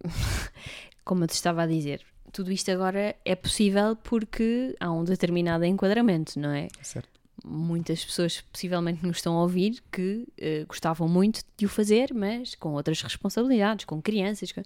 como 1.06 1.24
eu 1.24 1.28
te 1.28 1.34
estava 1.36 1.63
a 1.63 1.67
dizer, 1.67 2.04
tudo 2.32 2.52
isto 2.52 2.72
agora 2.72 3.15
é 3.24 3.36
possível 3.36 3.96
porque 3.96 4.76
há 4.80 4.91
um 4.91 5.04
determinado 5.04 5.63
enquadramento, 5.65 6.39
não 6.39 6.50
é? 6.50 6.67
Certo. 6.82 7.10
Muitas 7.46 8.04
pessoas 8.06 8.41
possivelmente 8.41 9.06
nos 9.06 9.17
estão 9.17 9.38
a 9.38 9.41
ouvir 9.41 9.84
que 9.91 10.26
eh, 10.38 10.65
gostavam 10.67 11.08
muito 11.10 11.41
de 11.58 11.65
o 11.65 11.69
fazer, 11.69 12.13
mas 12.13 12.56
com 12.56 12.69
outras 12.74 13.02
responsabilidades, 13.02 13.86
com 13.86 14.02
crianças. 14.02 14.52
com- 14.52 14.63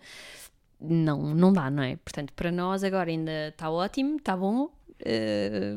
Não, 0.80 1.34
não 1.34 1.52
dá, 1.52 1.70
não 1.72 1.82
é? 1.84 1.96
Portanto, 1.98 2.32
para 2.34 2.52
nós 2.52 2.84
agora 2.84 3.10
ainda 3.10 3.48
está 3.50 3.70
ótimo, 3.70 4.18
está 4.18 4.36
bom. 4.38 4.72
eh, 5.00 5.76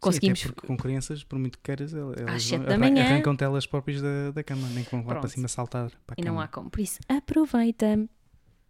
conseguimos. 0.00 0.40
Sim, 0.40 0.48
com 0.66 0.76
crianças, 0.76 1.22
por 1.24 1.38
muito 1.38 1.58
que 1.58 1.64
queiras, 1.64 1.92
el- 1.92 2.14
elas 2.16 2.50
arrancam-te 2.52 3.44
elas 3.44 3.66
próprias 3.66 4.00
da, 4.00 4.30
da 4.30 4.42
cama, 4.42 4.66
nem 4.70 4.82
que 4.84 4.90
vão 4.90 5.04
lá 5.06 5.16
para 5.20 5.28
cima 5.28 5.46
saltar 5.48 5.90
para 6.06 6.16
E 6.18 6.22
não 6.24 6.32
cama. 6.34 6.44
há 6.44 6.48
como. 6.48 6.70
Por 6.70 6.80
isso, 6.80 6.98
aproveita. 7.08 8.08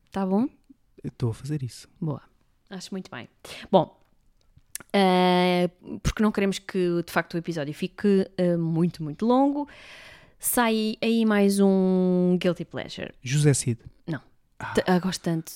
Está 0.07 0.27
bom? 0.27 0.49
Estou 1.05 1.31
a 1.31 1.35
fazer 1.35 1.63
isso. 1.63 1.89
Boa. 2.01 2.21
Acho 2.71 2.91
muito 2.93 3.11
bem. 3.11 3.29
Bom, 3.71 3.97
eh, 4.93 5.71
porque 6.03 6.23
não 6.23 6.33
queremos 6.33 6.59
que 6.59 7.03
de 7.05 7.13
facto 7.13 7.35
o 7.35 7.39
episódio 7.39 7.73
fique 7.75 8.29
eh, 8.37 8.57
muito, 8.57 9.03
muito 9.03 9.25
longo, 9.27 9.69
sai 10.39 10.97
aí 11.03 11.25
mais 11.25 11.61
um 11.61 12.37
Guilty 12.41 12.65
Pleasure. 12.65 13.13
José 13.23 13.55
Cid. 13.55 13.79
Não. 14.07 14.21
Ah, 14.59 14.75
ah, 14.87 14.99
gosto 14.99 15.23
tanto. 15.23 15.53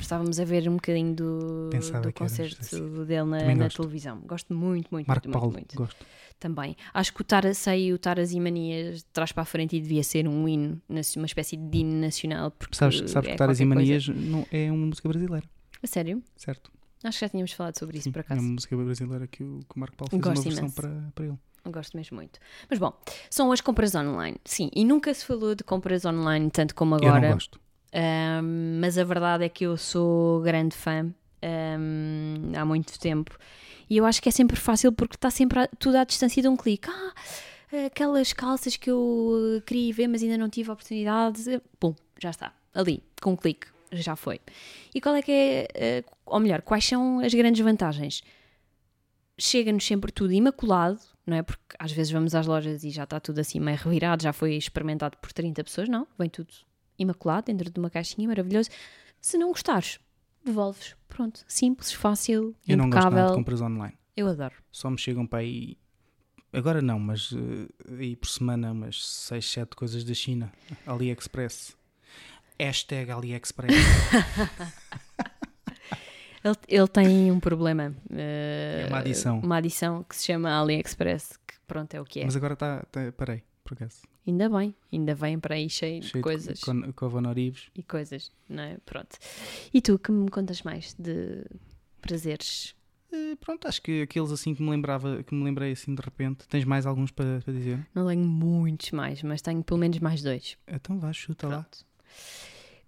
Estávamos 0.00 0.38
a 0.38 0.44
ver 0.44 0.68
um 0.68 0.74
bocadinho 0.76 1.14
do, 1.14 1.68
Pensava 1.70 2.02
do 2.02 2.12
concerto 2.12 2.64
José 2.64 3.04
dele 3.04 3.24
na, 3.24 3.54
na 3.54 3.68
televisão. 3.68 4.20
Gosto 4.20 4.54
muito, 4.54 4.88
muito, 4.92 5.06
Marco 5.08 5.26
muito, 5.26 5.38
Paulo, 5.38 5.52
muito, 5.52 5.76
muito. 5.76 5.76
gosto. 5.94 6.06
Também. 6.38 6.76
Acho 6.94 7.12
que 7.14 7.20
o 7.22 7.24
Tara, 7.24 7.52
sei 7.54 7.92
o 7.92 7.98
Taras 7.98 8.30
e 8.32 8.38
Manias 8.38 8.98
de 8.98 9.04
trás 9.06 9.32
para 9.32 9.42
a 9.42 9.46
frente 9.46 9.74
e 9.76 9.80
devia 9.80 10.04
ser 10.04 10.28
um 10.28 10.46
hino, 10.46 10.80
uma 10.88 11.26
espécie 11.26 11.56
de 11.56 11.78
hino 11.78 11.98
nacional. 12.00 12.50
Porque 12.52 12.76
Sabes, 12.76 13.10
sabes 13.10 13.28
é 13.30 13.32
que 13.32 13.38
Taras 13.38 13.58
e 13.58 13.64
Manias 13.64 14.06
coisa. 14.06 14.20
não, 14.20 14.46
é 14.52 14.70
uma 14.70 14.86
música 14.86 15.08
brasileira, 15.08 15.46
A 15.82 15.86
sério? 15.86 16.22
certo? 16.36 16.70
Acho 17.02 17.18
que 17.18 17.24
já 17.24 17.28
tínhamos 17.28 17.52
falado 17.52 17.78
sobre 17.78 17.98
isso 17.98 18.04
Sim, 18.04 18.12
por 18.12 18.18
é 18.18 18.22
acaso. 18.22 18.40
uma 18.40 18.52
música 18.52 18.76
brasileira 18.76 19.26
que 19.26 19.42
o, 19.42 19.60
que 19.68 19.76
o 19.76 19.78
Marco 19.78 19.96
Paulo 19.96 20.10
fez 20.10 20.22
Gosto 20.22 20.36
uma 20.38 20.44
versão 20.44 20.60
imenso. 20.64 20.74
para, 20.74 21.12
para 21.14 21.24
ele. 21.26 21.38
Gosto 21.72 21.96
mesmo 21.96 22.16
muito. 22.16 22.38
Mas 22.70 22.78
bom, 22.78 22.92
são 23.30 23.50
as 23.50 23.60
compras 23.60 23.94
online. 23.94 24.36
Sim, 24.44 24.70
e 24.74 24.84
nunca 24.84 25.12
se 25.12 25.24
falou 25.24 25.54
de 25.54 25.64
compras 25.64 26.04
online 26.04 26.48
tanto 26.50 26.74
como 26.74 26.94
Eu 26.96 27.00
não 27.00 27.08
agora. 27.08 27.32
gosto. 27.32 27.58
Ahm, 27.92 28.78
mas 28.80 28.98
a 28.98 29.04
verdade 29.04 29.44
é 29.44 29.48
que 29.48 29.64
eu 29.64 29.76
sou 29.76 30.40
grande 30.42 30.76
fã 30.76 31.12
ahm, 31.42 32.52
há 32.56 32.64
muito 32.64 32.98
tempo. 32.98 33.36
E 33.88 33.96
eu 33.96 34.04
acho 34.04 34.20
que 34.20 34.28
é 34.28 34.32
sempre 34.32 34.56
fácil 34.56 34.92
porque 34.92 35.14
está 35.16 35.30
sempre 35.30 35.60
a- 35.60 35.68
tudo 35.78 35.96
à 35.96 36.04
distância 36.04 36.42
de 36.42 36.48
um 36.48 36.56
clique. 36.56 36.88
Ah, 36.90 37.86
aquelas 37.86 38.32
calças 38.32 38.76
que 38.76 38.90
eu 38.90 39.62
queria 39.66 39.92
ver, 39.94 40.08
mas 40.08 40.22
ainda 40.22 40.36
não 40.38 40.48
tive 40.48 40.70
a 40.70 40.72
oportunidade. 40.72 41.60
Pum, 41.78 41.94
já 42.20 42.30
está. 42.30 42.52
Ali, 42.74 43.02
com 43.22 43.32
um 43.32 43.36
clique, 43.36 43.68
já 43.92 44.16
foi. 44.16 44.40
E 44.94 45.00
qual 45.00 45.14
é 45.14 45.22
que 45.22 45.32
é, 45.32 45.68
eh, 45.74 46.04
ou 46.26 46.40
melhor, 46.40 46.62
quais 46.62 46.84
são 46.84 47.20
as 47.20 47.32
grandes 47.32 47.64
vantagens? 47.64 48.22
Chega-nos 49.38 49.86
sempre 49.86 50.10
tudo 50.10 50.32
imaculado, 50.32 50.98
não 51.26 51.36
é? 51.36 51.42
Porque 51.42 51.62
às 51.78 51.92
vezes 51.92 52.10
vamos 52.12 52.34
às 52.34 52.46
lojas 52.46 52.82
e 52.84 52.90
já 52.90 53.04
está 53.04 53.20
tudo 53.20 53.38
assim 53.38 53.60
meio 53.60 53.76
revirado, 53.76 54.22
já 54.22 54.32
foi 54.32 54.54
experimentado 54.56 55.16
por 55.18 55.32
30 55.32 55.62
pessoas, 55.62 55.88
não? 55.88 56.06
Vem 56.18 56.28
tudo 56.30 56.52
imaculado 56.98 57.46
dentro 57.46 57.70
de 57.70 57.78
uma 57.78 57.90
caixinha, 57.90 58.26
maravilhoso. 58.28 58.70
Se 59.20 59.36
não 59.38 59.48
gostares, 59.48 59.98
devolves. 60.44 60.94
Pronto, 61.08 61.44
simples, 61.48 61.92
fácil, 61.92 62.54
Eu 62.66 62.76
não 62.76 62.90
gosto 62.90 63.10
nada 63.10 63.28
de 63.30 63.34
compras 63.34 63.60
online. 63.60 63.94
Eu 64.16 64.28
adoro. 64.28 64.54
Só 64.70 64.88
me 64.90 64.98
chegam 64.98 65.26
para 65.26 65.40
aí. 65.40 65.76
Agora 66.52 66.80
não, 66.80 66.98
mas 66.98 67.30
eh, 67.34 67.94
aí 67.98 68.16
por 68.16 68.28
semana 68.28 68.72
umas 68.72 69.04
6, 69.04 69.44
7 69.50 69.76
coisas 69.76 70.04
da 70.04 70.14
China. 70.14 70.50
AliExpress. 70.86 71.76
Hashtag 72.58 73.10
AliExpress. 73.10 73.74
Ele, 76.44 76.56
ele 76.68 76.86
tem 76.88 77.32
um 77.32 77.40
problema. 77.40 77.92
eh, 78.10 78.84
É 78.86 78.88
uma 78.88 78.98
adição. 79.00 79.40
Uma 79.40 79.56
adição 79.56 80.04
que 80.04 80.14
se 80.14 80.26
chama 80.26 80.50
AliExpress, 80.50 81.36
que 81.46 81.54
pronto, 81.66 81.92
é 81.94 82.00
o 82.00 82.04
que 82.04 82.20
é. 82.20 82.24
Mas 82.24 82.36
agora 82.36 82.54
está. 82.54 82.84
Tá, 82.90 83.12
parei, 83.16 83.42
por 83.64 83.74
acaso. 83.74 84.02
Ainda 84.26 84.48
bem, 84.48 84.74
ainda 84.92 85.14
vem 85.14 85.38
para 85.38 85.54
aí 85.54 85.70
cheio, 85.70 86.00
de 86.00 86.08
Cheio 86.08 86.22
coisas 86.22 86.58
de 86.58 86.64
co- 86.64 86.92
covonorives. 86.94 87.68
e 87.74 87.82
coisas, 87.82 88.32
não 88.48 88.62
é? 88.62 88.76
Pronto. 88.84 89.16
E 89.72 89.80
tu, 89.80 89.98
que 89.98 90.10
me 90.10 90.28
contas 90.30 90.62
mais 90.62 90.94
de 90.98 91.44
prazeres? 92.00 92.74
Eh, 93.12 93.36
pronto, 93.36 93.68
acho 93.68 93.80
que 93.80 94.02
aqueles 94.02 94.32
assim 94.32 94.52
que 94.54 94.62
me 94.62 94.70
lembrava, 94.70 95.22
que 95.22 95.32
me 95.34 95.44
lembrei 95.44 95.70
assim 95.72 95.94
de 95.94 96.02
repente. 96.02 96.46
Tens 96.48 96.64
mais 96.64 96.86
alguns 96.86 97.12
para, 97.12 97.40
para 97.40 97.52
dizer? 97.52 97.86
Não 97.94 98.06
tenho 98.08 98.24
muitos 98.24 98.90
mais, 98.90 99.22
mas 99.22 99.40
tenho 99.40 99.62
pelo 99.62 99.78
menos 99.78 99.98
mais 100.00 100.22
dois. 100.22 100.56
Então 100.66 100.98
vá, 100.98 101.12
chuta 101.12 101.46
lá. 101.46 101.62
Pronto. 101.62 101.86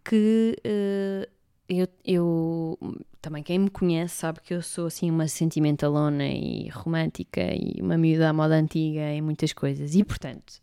Que 0.05 0.57
eh, 0.65 1.29
eu, 1.69 1.87
eu 2.05 2.79
também 3.21 3.43
quem 3.43 3.59
me 3.59 3.71
conhece 3.71 4.17
sabe 4.17 4.41
que 4.41 4.55
eu 4.55 4.63
sou 4.63 4.87
assim 4.87 5.11
uma 5.11 5.29
sentimentalona 5.29 6.27
e 6.27 6.69
romântica 6.71 7.43
e 7.55 7.81
uma 7.81 7.99
miúda 7.99 8.31
à 8.31 8.33
moda 8.33 8.55
antiga 8.57 9.03
em 9.13 9.21
muitas 9.21 9.53
coisas. 9.53 9.95
E 9.95 10.03
portanto, 10.03 10.61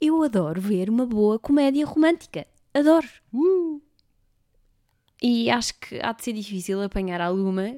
eu 0.00 0.22
adoro 0.22 0.60
ver 0.60 0.88
uma 0.90 1.06
boa 1.06 1.38
comédia 1.38 1.86
romântica. 1.86 2.46
Adoro. 2.72 3.08
Uh! 3.32 3.80
E 5.22 5.50
acho 5.50 5.74
que 5.78 5.98
há 6.02 6.12
de 6.12 6.22
ser 6.24 6.32
difícil 6.32 6.82
apanhar 6.82 7.20
alguma 7.20 7.76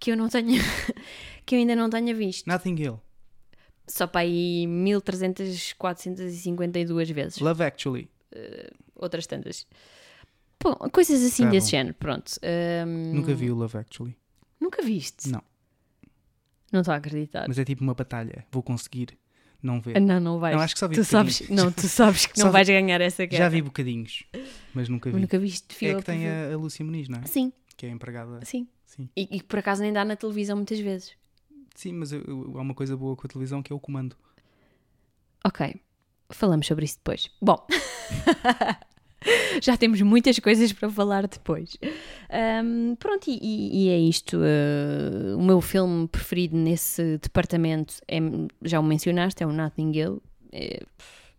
que 0.00 0.10
eu 0.10 0.16
não 0.16 0.28
tenha 0.28 0.60
que 1.46 1.54
eu 1.54 1.58
ainda 1.58 1.76
não 1.76 1.88
tenha 1.90 2.14
visto. 2.14 2.46
Nothing 2.46 2.74
Hill. 2.80 3.00
Só 3.86 4.06
para 4.06 4.20
aí 4.22 4.66
1300, 4.66 5.72
452 5.74 7.10
vezes. 7.10 7.38
Love 7.38 7.62
Actually. 7.64 8.10
Outras 8.94 9.26
tantas. 9.26 9.66
Bom, 10.62 10.74
coisas 10.90 11.22
assim 11.22 11.48
desse 11.48 11.66
bom. 11.66 11.70
género, 11.70 11.94
pronto. 11.94 12.32
Ahm, 12.42 13.14
Nunca 13.14 13.34
vi 13.34 13.50
o 13.50 13.54
Love 13.54 13.78
Actually. 13.78 14.16
Nunca 14.60 14.82
viste? 14.82 15.28
Não. 15.30 15.42
Não 16.72 16.80
estou 16.80 16.92
a 16.92 16.96
acreditar. 16.98 17.46
Mas 17.48 17.58
é 17.58 17.64
tipo 17.64 17.82
uma 17.82 17.94
batalha. 17.94 18.44
Vou 18.50 18.62
conseguir 18.62 19.16
não 19.62 19.80
ver. 19.80 19.96
Ah, 19.96 20.00
Não, 20.00 20.20
não 20.20 20.38
vais. 20.38 20.54
Não, 20.56 20.62
acho 20.62 20.74
que 20.74 20.80
só 20.80 20.88
vi 20.88 20.94
tu 20.96 21.04
sabes. 21.04 21.48
Não, 21.48 21.70
tu 21.72 21.88
sabes 21.88 22.26
que 22.26 22.38
não 22.40 22.46
vi- 22.46 22.52
vais 22.52 22.68
ganhar 22.68 23.00
essa 23.00 23.24
guerra. 23.26 23.44
Já 23.44 23.48
vi 23.48 23.62
bocadinhos, 23.62 24.24
mas 24.74 24.88
nunca 24.88 25.08
vi. 25.10 25.14
Mas 25.14 25.22
nunca 25.22 25.38
viste 25.38 25.66
É 25.70 25.74
fila 25.74 25.92
que 25.94 25.98
por 25.98 26.04
tem 26.06 26.28
a, 26.28 26.52
a 26.52 26.56
Lúcia 26.56 26.84
Muniz, 26.84 27.08
não 27.08 27.18
é? 27.20 27.26
Sim, 27.26 27.52
Que 27.76 27.86
é 27.86 27.90
empregada. 27.90 28.40
sim. 28.44 28.66
Sim, 28.86 29.08
E, 29.16 29.22
e 29.36 29.40
que 29.40 29.46
por 29.46 29.58
acaso 29.58 29.82
nem 29.82 29.92
dá 29.92 30.04
na 30.04 30.16
televisão 30.16 30.56
muitas 30.56 30.78
vezes. 30.80 31.12
Sim 31.74 31.92
mas 31.92 32.10
eu- 32.12 32.22
eu- 32.26 32.54
há 32.58 32.62
uma 32.62 32.74
coisa 32.74 32.96
boa 32.96 33.14
com 33.14 33.26
a 33.26 33.28
televisão 33.30 33.62
que 33.62 33.72
é 33.72 33.76
o 33.76 33.78
comando. 33.80 34.16
Ok, 35.44 35.74
falamos 36.30 36.66
sobre 36.66 36.84
isso 36.86 36.96
depois. 36.96 37.30
Bom, 37.40 37.64
já 39.62 39.76
temos 39.76 40.00
muitas 40.02 40.38
coisas 40.38 40.72
para 40.72 40.88
falar 40.90 41.26
depois. 41.26 41.76
Ahm, 42.30 42.94
pronto, 42.98 43.28
e- 43.28 43.86
e, 43.86 43.88
é 43.88 43.98
isto. 43.98 44.38
ah, 44.38 45.36
o 45.36 45.42
meu 45.42 45.60
filme 45.60 46.06
preferido 46.08 46.56
nesse 46.56 47.18
departamento 47.18 47.94
é, 48.06 48.18
já 48.62 48.78
o 48.80 48.82
mencionaste, 48.82 49.42
é 49.42 49.46
o 49.46 49.52
Nothing 49.52 49.92
Hill. 49.92 50.22
É, 50.52 50.80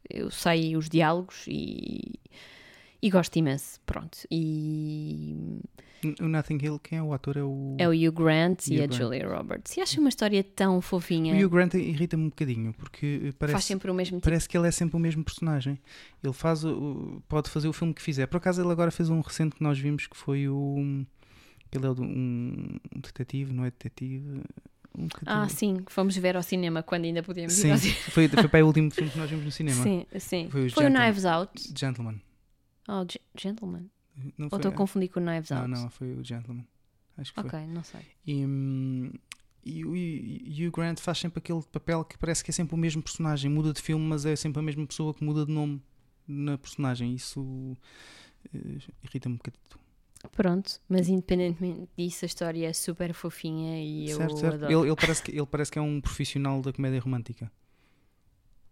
eu 0.09 0.29
sei 0.31 0.75
os 0.75 0.89
diálogos 0.89 1.45
e, 1.47 2.13
e 3.01 3.09
gosto 3.09 3.35
imenso. 3.37 3.79
Pronto, 3.85 4.19
e 4.29 5.61
O 6.19 6.27
Nothing 6.27 6.59
Hill, 6.61 6.79
quem 6.79 6.97
é 6.97 7.03
o 7.03 7.13
ator? 7.13 7.37
É 7.37 7.43
o. 7.43 7.75
é 7.77 7.87
o 7.87 7.91
Hugh 7.91 8.11
Grant 8.11 8.67
e 8.67 8.75
Hugh 8.77 8.83
a 8.83 8.87
Grant. 8.87 8.99
Julia 8.99 9.27
Roberts. 9.27 9.77
E 9.77 9.81
acho 9.81 9.99
uma 9.99 10.09
história 10.09 10.43
tão 10.43 10.81
fofinha. 10.81 11.33
O 11.33 11.45
Hugh 11.45 11.49
Grant 11.49 11.73
irrita-me 11.73 12.23
um 12.23 12.29
bocadinho, 12.29 12.73
porque 12.73 13.19
Faz 13.23 13.35
parece, 13.35 13.67
sempre 13.67 13.91
o 13.91 13.93
mesmo 13.93 14.17
tipo. 14.17 14.23
parece 14.25 14.47
que 14.47 14.57
ele 14.57 14.67
é 14.67 14.71
sempre 14.71 14.95
o 14.95 14.99
mesmo 14.99 15.23
personagem. 15.23 15.79
Ele 16.23 16.33
faz 16.33 16.63
o, 16.63 17.21
pode 17.27 17.49
fazer 17.49 17.67
o 17.67 17.73
filme 17.73 17.93
que 17.93 18.01
fizer. 18.01 18.27
Por 18.27 18.37
acaso 18.37 18.61
ele 18.61 18.71
agora 18.71 18.91
fez 18.91 19.09
um 19.09 19.21
recente 19.21 19.55
que 19.55 19.63
nós 19.63 19.77
vimos 19.77 20.07
que 20.07 20.15
foi 20.15 20.47
o. 20.47 21.05
Ele 21.71 21.85
é 21.85 21.89
um, 21.89 22.77
detetive, 22.95 23.53
não 23.53 23.63
é 23.63 23.69
detetive? 23.69 24.41
Um 24.97 25.07
Ah, 25.25 25.47
sim, 25.47 25.83
que 25.85 25.91
fomos 25.91 26.17
ver 26.17 26.35
ao 26.35 26.41
cinema 26.41 26.81
quando 26.81 27.05
ainda 27.05 27.21
podíamos 27.21 27.57
ir 27.57 27.61
sim. 27.61 27.71
ao 27.71 27.77
cinema. 27.77 27.99
Foi, 28.09 28.27
foi 28.27 28.47
para 28.47 28.63
o 28.63 28.67
último 28.67 28.89
filme 28.89 29.09
que 29.11 29.17
nós 29.19 29.29
vimos 29.29 29.45
no 29.45 29.51
cinema. 29.51 29.83
Sim, 29.83 30.05
sim. 30.17 30.49
Foi 30.49 30.69
Foi, 30.69 30.85
o. 30.87 30.89
Knives 30.89 31.25
Out. 31.25 31.73
Gentleman. 31.77 32.19
Oh, 32.89 33.05
Ge- 33.09 33.21
Gentleman. 33.37 33.89
Não 34.37 34.45
Ou 34.45 34.49
foi, 34.49 34.57
estou 34.57 34.71
a 34.71 34.75
confundir 34.75 35.09
com 35.09 35.19
o 35.19 35.23
Knives 35.23 35.49
não, 35.51 35.57
Out? 35.59 35.69
não, 35.69 35.89
foi 35.89 36.13
o 36.15 36.23
Gentleman. 36.23 36.65
Acho 37.17 37.33
que 37.33 37.41
foi. 37.41 37.49
Ok, 37.49 37.67
não 37.67 37.83
sei. 37.83 38.01
E, 38.25 38.45
hum, 38.45 39.11
e 39.63 39.85
o 39.85 39.95
e- 39.95 40.65
Hugh 40.67 40.71
Grant 40.71 40.99
faz 40.99 41.17
sempre 41.19 41.39
aquele 41.39 41.61
papel 41.63 42.03
que 42.03 42.17
parece 42.17 42.43
que 42.43 42.49
é 42.49 42.53
sempre 42.53 42.73
o 42.73 42.77
mesmo 42.77 43.01
personagem, 43.03 43.49
muda 43.51 43.71
de 43.73 43.81
filme, 43.81 44.03
mas 44.05 44.25
é 44.25 44.35
sempre 44.35 44.59
a 44.59 44.63
mesma 44.63 44.85
pessoa 44.87 45.13
que 45.13 45.23
muda 45.23 45.45
de 45.45 45.51
nome 45.51 45.81
na 46.27 46.57
personagem. 46.57 47.13
Isso 47.13 47.77
eh, 48.53 48.79
irrita-me 49.03 49.35
um 49.35 49.37
bocadinho. 49.37 49.63
Pronto, 50.31 50.81
mas 50.89 51.07
independentemente 51.07 51.89
disso, 51.97 52.25
a 52.25 52.27
história 52.27 52.67
é 52.67 52.73
super 52.73 53.13
fofinha 53.13 53.81
e 53.81 54.09
eu 54.09 54.17
certo, 54.17 54.37
certo. 54.37 54.65
adoro. 54.65 54.71
Ele, 54.81 54.89
ele 54.89 54.95
parece 54.97 55.23
que, 55.23 55.31
ele 55.31 55.45
parece 55.45 55.71
que 55.71 55.79
é 55.79 55.81
um 55.81 56.01
profissional 56.01 56.61
da 56.61 56.73
comédia 56.73 56.99
romântica. 56.99 57.49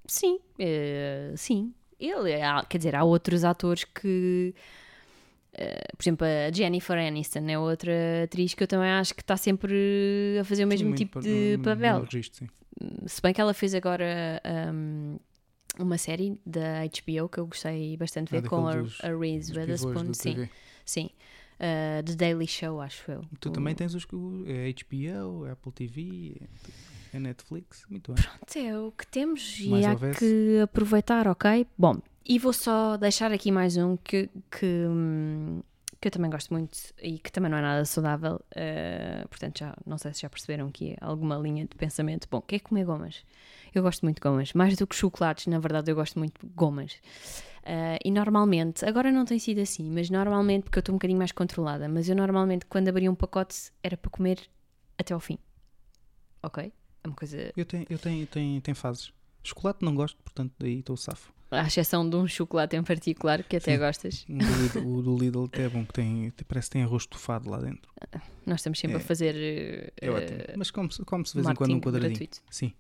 Sim, 0.08 0.40
eh, 0.60 1.34
sim. 1.38 1.74
Ele, 2.00 2.32
é- 2.32 2.44
há- 2.46 2.64
quer 2.64 2.78
dizer, 2.78 2.96
há 2.96 3.04
outros 3.04 3.44
atores 3.44 3.84
que. 3.84 4.54
eh, 5.54 5.84
por 5.98 6.04
exemplo, 6.04 6.28
a 6.28 6.52
Jennifer 6.52 6.98
Aniston 6.98 7.48
é 7.50 7.58
outra 7.58 7.92
atriz 8.26 8.54
que 8.54 8.64
eu 8.64 8.68
também 8.68 8.90
acho 8.90 9.14
que 9.16 9.22
está 9.22 9.36
sempre 9.38 10.38
a 10.40 10.44
fazer 10.44 10.66
o 10.66 10.68
mesmo 10.68 10.90
Muito 10.90 10.98
tipo 11.00 11.20
de 11.20 11.30
no- 11.54 11.58
no 11.58 11.64
papel. 11.64 12.02
registro, 12.04 12.46
sim. 12.46 12.50
Se 13.08 13.20
bem 13.22 13.34
que 13.34 13.42
ela 13.42 13.54
fez 13.56 13.74
agora 13.74 14.40
um, 14.72 15.18
uma 15.80 15.98
série 15.98 16.40
da 16.46 16.84
HBO 16.86 17.28
que 17.28 17.40
eu 17.40 17.48
gostei 17.48 17.98
bastante 17.98 18.30
de 18.30 18.38
Ah, 18.38 18.42
ver 18.42 18.48
com 18.50 18.68
a, 18.68 18.74
a 18.74 19.18
Reese 19.18 19.58
Witherspoon. 19.58 20.14
Sim, 20.14 20.34
TV. 20.36 20.50
sim. 20.86 21.10
Uh, 21.60 22.04
The 22.04 22.14
Daily 22.16 22.46
Show, 22.48 22.80
acho 22.80 23.10
eu. 23.12 23.22
Tu 23.40 23.50
O- 23.50 23.52
também 23.52 23.74
tens 23.74 23.96
os 23.96 24.06
que 24.06 24.16
o- 24.16 24.44
é 24.48 24.70
HBO, 24.70 25.46
Apple 25.52 25.72
TV, 25.72 26.40
é 27.18 27.20
Netflix. 27.20 27.84
Muito 27.90 28.14
bem. 28.14 28.24
Pronto, 28.24 28.58
é 28.58 28.80
o 28.80 28.92
que 28.92 29.06
temos 29.08 29.60
e 29.60 29.70
Mais 29.70 29.86
há 29.86 29.92
houvesse. 29.92 30.20
que 30.20 30.60
aproveitar, 30.62 31.28
ok? 31.28 31.68
Bom, 31.78 32.00
e 32.26 32.40
vou 32.40 32.54
só 32.54 32.98
deixar 32.98 33.32
aqui 33.32 33.52
mais 33.52 33.78
um 33.78 33.96
que, 33.98 34.30
que, 34.52 34.66
hum, 34.66 35.62
que 36.00 36.08
eu 36.08 36.12
também 36.12 36.30
gosto 36.30 36.54
muito 36.54 36.78
e 37.02 37.20
que 37.20 37.32
também 37.32 37.50
não 37.50 37.58
é 37.58 37.62
nada 37.62 37.86
saudável. 37.86 38.36
uh, 38.36 39.28
portanto, 39.30 39.60
já 39.60 39.74
não 39.86 39.98
sei 39.98 40.14
se 40.14 40.22
já 40.22 40.30
perceberam 40.30 40.70
que 40.70 40.92
é 40.92 40.98
alguma 41.02 41.36
linha 41.38 41.66
de 41.66 41.76
pensamento. 41.76 42.28
Bom, 42.30 42.42
que 42.42 42.56
é 42.56 42.60
comer 42.60 42.86
gomas? 42.86 43.24
Eu 43.74 43.82
gosto 43.82 44.04
muito 44.04 44.18
de 44.18 44.22
gomas, 44.22 44.54
mais 44.54 44.76
do 44.76 44.86
que 44.88 44.96
chocolates, 44.96 45.48
na 45.48 45.60
verdade, 45.60 45.92
eu 45.92 45.96
gosto 45.96 46.18
muito 46.20 46.46
de 46.46 46.54
gomas. 46.54 46.94
Uh, 47.64 48.00
e 48.04 48.12
normalmente, 48.12 48.86
agora 48.86 49.12
não 49.12 49.26
tem 49.26 49.38
sido 49.40 49.60
assim, 49.60 49.90
mas 49.90 50.10
normalmente, 50.10 50.64
porque 50.64 50.80
eu 50.80 50.82
estou 50.82 50.94
um 50.94 50.98
bocadinho 50.98 51.18
mais 51.20 51.32
controlada, 51.32 51.88
mas 51.90 52.08
eu 52.08 52.16
normalmente, 52.16 52.66
quando 52.66 52.88
abria 52.88 53.12
um 53.12 53.16
pacote, 53.16 53.72
era 53.84 53.98
para 53.98 54.10
comer 54.10 54.40
até 54.98 55.14
ao 55.14 55.20
fim. 55.20 55.38
Ok? 56.42 56.72
É 57.08 57.10
uma 57.10 57.16
coisa 57.16 57.54
Eu 57.56 57.66
tenho, 57.66 57.86
eu 57.90 57.98
tenho, 57.98 58.28
tenho, 58.28 58.62
tenho 58.62 58.76
fases. 58.76 59.14
Chocolate 59.44 59.84
não 59.86 59.96
gosto, 59.96 60.18
portanto 60.24 60.54
daí 60.60 60.80
estou 60.80 60.98
safo. 60.98 61.32
À 61.50 61.66
exceção 61.66 62.08
de 62.10 62.14
um 62.18 62.28
chocolate 62.28 62.76
em 62.76 62.84
particular 62.84 63.42
que 63.42 63.56
até 63.56 63.74
Sim. 63.74 63.80
gostas. 63.80 64.26
Um 64.28 64.38
do 64.38 64.46
Lidl- 64.62 64.86
o 64.98 65.02
do 65.02 65.18
Lidl 65.18 65.46
até 65.46 65.64
é 65.64 65.70
bom, 65.70 65.86
que 65.86 65.94
tem, 65.94 66.34
parece 66.46 66.68
que 66.68 66.74
tem 66.74 66.84
arroz 66.84 67.04
estufado 67.04 67.50
lá 67.50 67.58
dentro. 67.60 67.90
Nós 68.46 68.60
estamos 68.60 68.78
sempre 68.78 68.98
É. 68.98 69.00
a 69.00 69.04
fazer. 69.04 69.94
É 70.02 70.10
ótimo. 70.12 70.40
eh, 70.42 70.54
Mas 70.58 70.70
come-se 70.72 71.02
come 71.06 71.24
de 71.24 71.34
vez 71.34 71.48
em 71.48 71.56
quando 71.56 71.74
um 71.74 71.80
quadradinho. 71.80 72.10
gratuito. 72.20 72.42
Sim. 72.52 72.74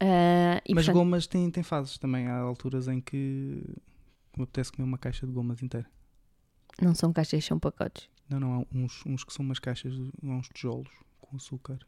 Ah, 0.00 0.62
e 0.64 0.74
Mas 0.74 0.84
portanto, 0.86 0.94
gomas 1.04 1.26
tem, 1.26 1.50
tem 1.50 1.62
fases 1.64 1.98
também. 1.98 2.28
Há 2.28 2.36
alturas 2.38 2.86
em 2.86 3.00
que 3.00 3.16
me 4.36 4.44
apetece 4.44 4.70
comer 4.70 4.86
uma 4.86 4.98
caixa 4.98 5.26
de 5.26 5.32
gomas 5.32 5.60
inteira. 5.60 5.90
não 6.80 6.94
são 6.94 7.12
caixas, 7.12 7.44
são 7.44 7.58
pacotes. 7.58 8.08
Não, 8.30 8.38
não, 8.38 8.54
há 8.60 8.64
uns, 8.76 9.04
uns 9.04 9.24
que 9.24 9.32
são 9.32 9.44
umas 9.44 9.58
caixas, 9.58 9.94
uns 10.22 10.48
tijolos 10.54 10.88
com 11.20 11.34
açúcar, 11.36 11.78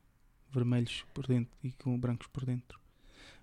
vermelhos 0.52 1.04
por 1.14 1.26
dentro 1.26 1.52
e 1.62 1.72
com 1.72 1.98
brancos 1.98 2.26
por 2.28 2.44
dentro. 2.44 2.80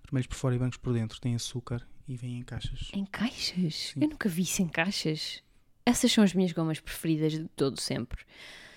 Vermelhos 0.04 0.26
por 0.26 0.36
fora 0.36 0.54
e 0.54 0.58
brancos 0.58 0.78
por 0.78 0.92
dentro. 0.92 1.20
Tem 1.20 1.34
açúcar 1.34 1.86
e 2.06 2.16
vêm 2.16 2.38
em 2.38 2.42
caixas. 2.42 2.90
Em 2.92 3.04
caixas? 3.04 3.92
Sim. 3.92 4.00
Eu 4.02 4.08
nunca 4.08 4.28
vi 4.28 4.42
isso 4.42 4.62
em 4.62 4.68
caixas. 4.68 5.42
Essas 5.84 6.12
são 6.12 6.22
as 6.24 6.34
minhas 6.34 6.52
gomas 6.52 6.80
preferidas 6.80 7.32
de 7.32 7.48
todo 7.48 7.80
sempre. 7.80 8.22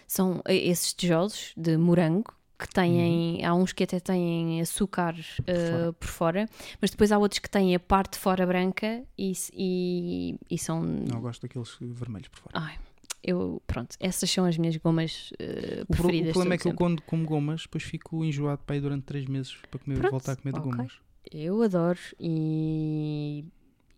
São 0.07 0.41
eh, 0.45 0.55
esses 0.55 0.93
tijolos 0.93 1.53
de 1.55 1.77
morango 1.77 2.33
que 2.57 2.67
têm. 2.67 3.43
Há 3.43 3.53
uns 3.55 3.73
que 3.73 3.83
até 3.83 3.99
têm 3.99 4.61
açúcar 4.61 5.15
eh, 5.47 5.69
fora. 5.69 5.93
por 5.93 6.07
fora, 6.07 6.49
mas 6.79 6.91
depois 6.91 7.11
há 7.11 7.17
outros 7.17 7.39
que 7.39 7.49
têm 7.49 7.75
a 7.75 7.79
parte 7.79 8.13
de 8.13 8.19
fora 8.19 8.45
branca 8.45 9.03
e, 9.17 9.33
e, 9.53 10.35
e 10.49 10.57
são. 10.57 10.81
Não, 10.81 11.15
eu 11.15 11.21
gosto 11.21 11.41
daqueles 11.41 11.75
vermelhos 11.79 12.27
por 12.27 12.39
fora. 12.39 12.59
Ai, 12.59 12.77
eu. 13.23 13.61
Pronto, 13.67 13.95
essas 13.99 14.29
são 14.29 14.45
as 14.45 14.57
minhas 14.57 14.75
gomas 14.77 15.31
eh, 15.39 15.79
O, 15.79 15.83
o 15.83 15.85
preferidas. 15.87 16.27
de 16.27 16.31
problema 16.33 16.55
é 16.55 16.57
que 16.57 16.67
eu 16.67 16.71
sempre. 16.71 16.77
quando 16.85 17.01
como 17.03 17.25
gomas, 17.25 17.61
depois 17.63 17.83
fico 17.83 18.23
enjoado 18.25 18.61
para 18.65 18.75
ir 18.75 18.81
durante 18.81 19.03
3 19.03 19.25
meses 19.27 19.55
para 19.69 19.79
comer, 19.79 19.97
Pronto, 19.97 20.11
voltar 20.11 20.31
a 20.33 20.35
comer 20.35 20.53
de 20.53 20.59
ok. 20.59 20.71
gomas. 20.71 20.93
Eu 21.31 21.61
adoro 21.61 21.99
e, 22.19 23.45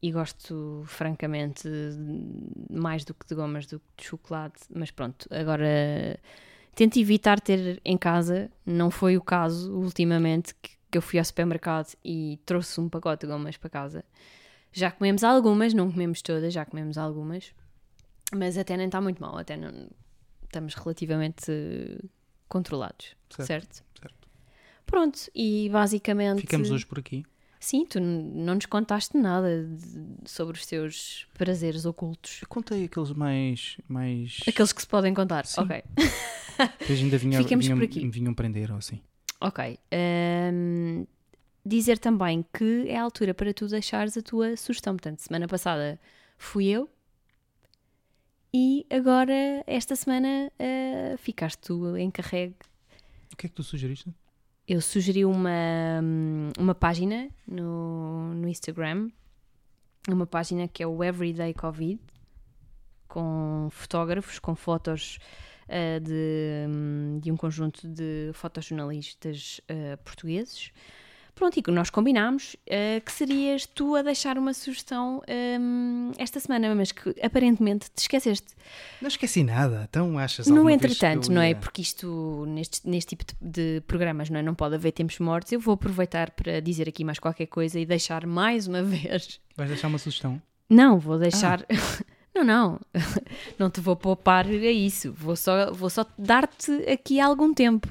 e 0.02 0.12
gosto, 0.12 0.84
francamente, 0.86 1.68
mais 2.70 3.06
do 3.06 3.14
que 3.14 3.26
de 3.28 3.36
gomas 3.36 3.66
do 3.66 3.80
que 3.80 3.86
de 4.04 4.10
chocolate. 4.10 4.60
Mas 4.74 4.92
pronto, 4.92 5.28
agora 5.32 6.20
tento 6.76 6.98
evitar 7.00 7.40
ter 7.40 7.82
em 7.86 7.98
casa. 7.98 8.52
Não 8.66 8.92
foi 8.92 9.18
o 9.18 9.22
caso 9.22 9.74
ultimamente 9.74 10.54
que, 10.62 10.72
que 10.92 10.98
eu 10.98 11.02
fui 11.02 11.18
ao 11.18 11.26
supermercado 11.26 11.94
e 12.04 12.40
trouxe 12.46 12.80
um 12.82 12.90
pacote 12.90 13.26
de 13.26 13.32
gomas 13.32 13.58
para 13.58 13.70
casa. 13.70 14.04
Já 14.72 14.92
comemos 14.92 15.24
algumas, 15.24 15.74
não 15.74 15.92
comemos 15.92 16.22
todas, 16.22 16.54
já 16.54 16.66
comemos 16.66 16.98
algumas. 16.98 17.54
Mas 18.36 18.58
até 18.58 18.76
nem 18.78 18.88
está 18.88 19.00
muito 19.02 19.22
mal, 19.22 19.38
até 19.38 19.56
não, 19.56 19.90
estamos 20.46 20.74
relativamente 20.76 21.52
controlados, 22.48 23.16
Certo. 23.30 23.48
certo? 23.48 23.84
Certo. 24.00 24.28
Pronto, 24.86 25.20
e 25.34 25.70
basicamente. 25.72 26.42
Ficamos 26.42 26.70
hoje 26.72 26.86
por 26.86 27.00
aqui. 27.00 27.26
Sim, 27.60 27.86
tu 27.86 28.00
não 28.02 28.56
nos 28.56 28.66
contaste 28.66 29.18
nada 29.18 29.64
de, 29.66 30.30
sobre 30.30 30.58
os 30.58 30.66
teus 30.66 31.26
prazeres 31.38 31.86
ocultos. 31.86 32.40
Eu 32.42 32.48
contei 32.50 32.84
aqueles 32.84 33.12
mais. 33.14 33.78
mais... 33.88 34.40
Aqueles 34.46 34.74
que 34.74 34.82
se 34.82 34.88
podem 34.88 35.14
contar. 35.14 35.46
Sim. 35.46 35.62
Ok. 35.62 35.82
Depois 36.80 37.00
ainda 37.00 37.18
vinha, 37.18 37.42
Ficamos 37.42 37.66
vinham, 37.66 37.78
por 37.78 37.86
aqui. 37.86 38.08
vinham 38.10 38.34
prender 38.34 38.70
ou 38.70 38.78
assim. 38.78 39.02
Ok. 39.40 39.80
Hum, 40.54 41.08
dizer 41.66 41.98
também 42.00 42.46
que 42.54 42.86
é 42.90 42.98
a 42.98 43.04
altura 43.04 43.34
para 43.34 43.54
tu 43.54 43.66
deixares 43.68 44.18
a 44.18 44.22
tua 44.22 44.58
sugestão. 44.58 44.94
Portanto, 44.96 45.20
semana 45.20 45.48
passada 45.48 45.98
fui 46.38 46.68
eu 46.68 46.90
e 48.54 48.86
agora, 48.90 49.64
esta 49.66 49.96
semana, 49.96 50.52
uh, 50.60 51.18
ficaste 51.18 51.60
tu 51.60 51.98
encarregue. 51.98 52.56
O 53.32 53.36
que 53.36 53.48
é 53.48 53.50
que 53.50 53.56
tu 53.56 53.64
sugeriste? 53.64 54.14
Eu 54.68 54.80
sugeri 54.80 55.26
uma, 55.26 56.00
uma 56.58 56.76
página 56.76 57.30
no, 57.48 58.34
no 58.36 58.48
Instagram, 58.48 59.10
uma 60.08 60.28
página 60.28 60.68
que 60.68 60.84
é 60.84 60.88
o 60.88 61.04
Everyday 61.04 61.54
Covid, 61.54 62.00
com 63.08 63.68
fotógrafos, 63.72 64.38
com 64.38 64.56
fotos 64.56 65.18
uh, 65.68 66.00
de, 66.00 67.20
de 67.22 67.32
um 67.32 67.36
conjunto 67.36 67.88
de 67.88 68.32
fotojornalistas 68.34 69.60
uh, 69.64 69.98
portugueses. 70.04 70.72
Pronto, 71.36 71.58
e 71.58 71.72
nós 71.72 71.90
combinámos 71.90 72.56
uh, 72.68 73.02
que 73.04 73.12
serias 73.12 73.66
tu 73.66 73.96
a 73.96 74.04
deixar 74.04 74.38
uma 74.38 74.54
sugestão 74.54 75.22
um, 75.60 76.12
esta 76.18 76.40
semana, 76.40 76.76
mas 76.76 76.92
que 76.92 77.16
aparentemente 77.22 77.90
te 77.94 78.02
esqueceste. 78.02 78.54
Não 79.02 79.08
esqueci 79.08 79.44
nada, 79.44 79.88
então 79.90 80.18
achas 80.20 80.46
No 80.48 80.70
entretanto, 80.70 81.32
não 81.32 81.42
é? 81.42 81.56
Porque 81.56 81.82
isto, 81.82 82.46
neste, 82.48 82.88
neste 82.88 83.16
tipo 83.16 83.26
de, 83.26 83.78
de 83.78 83.82
programas, 83.88 84.30
não 84.30 84.40
é? 84.40 84.44
Não 84.44 84.54
pode 84.54 84.76
haver 84.76 84.92
tempos 84.92 85.18
mortos. 85.18 85.52
Eu 85.52 85.60
vou 85.60 85.74
aproveitar 85.74 86.30
para 86.32 86.60
dizer 86.60 86.88
aqui 86.88 87.04
mais 87.04 87.18
qualquer 87.18 87.48
coisa 87.48 87.80
e 87.80 87.86
deixar 87.86 88.28
mais 88.28 88.68
uma 88.68 88.82
vez. 88.84 89.40
Vais 89.58 89.70
deixar 89.70 89.88
uma 89.88 89.98
sugestão? 89.98 90.42
Não, 90.70 91.00
vou 91.00 91.18
deixar. 91.18 91.66
Não, 92.36 92.44
não, 92.44 92.80
não 93.60 93.70
te 93.70 93.80
vou 93.80 93.96
poupar 93.96 94.48
a 94.48 94.52
isso. 94.52 95.14
Vou 95.14 95.36
só, 95.36 95.72
vou 95.72 95.88
só 95.90 96.04
dar-te 96.18 96.72
aqui 96.90 97.20
algum 97.20 97.54
tempo 97.54 97.88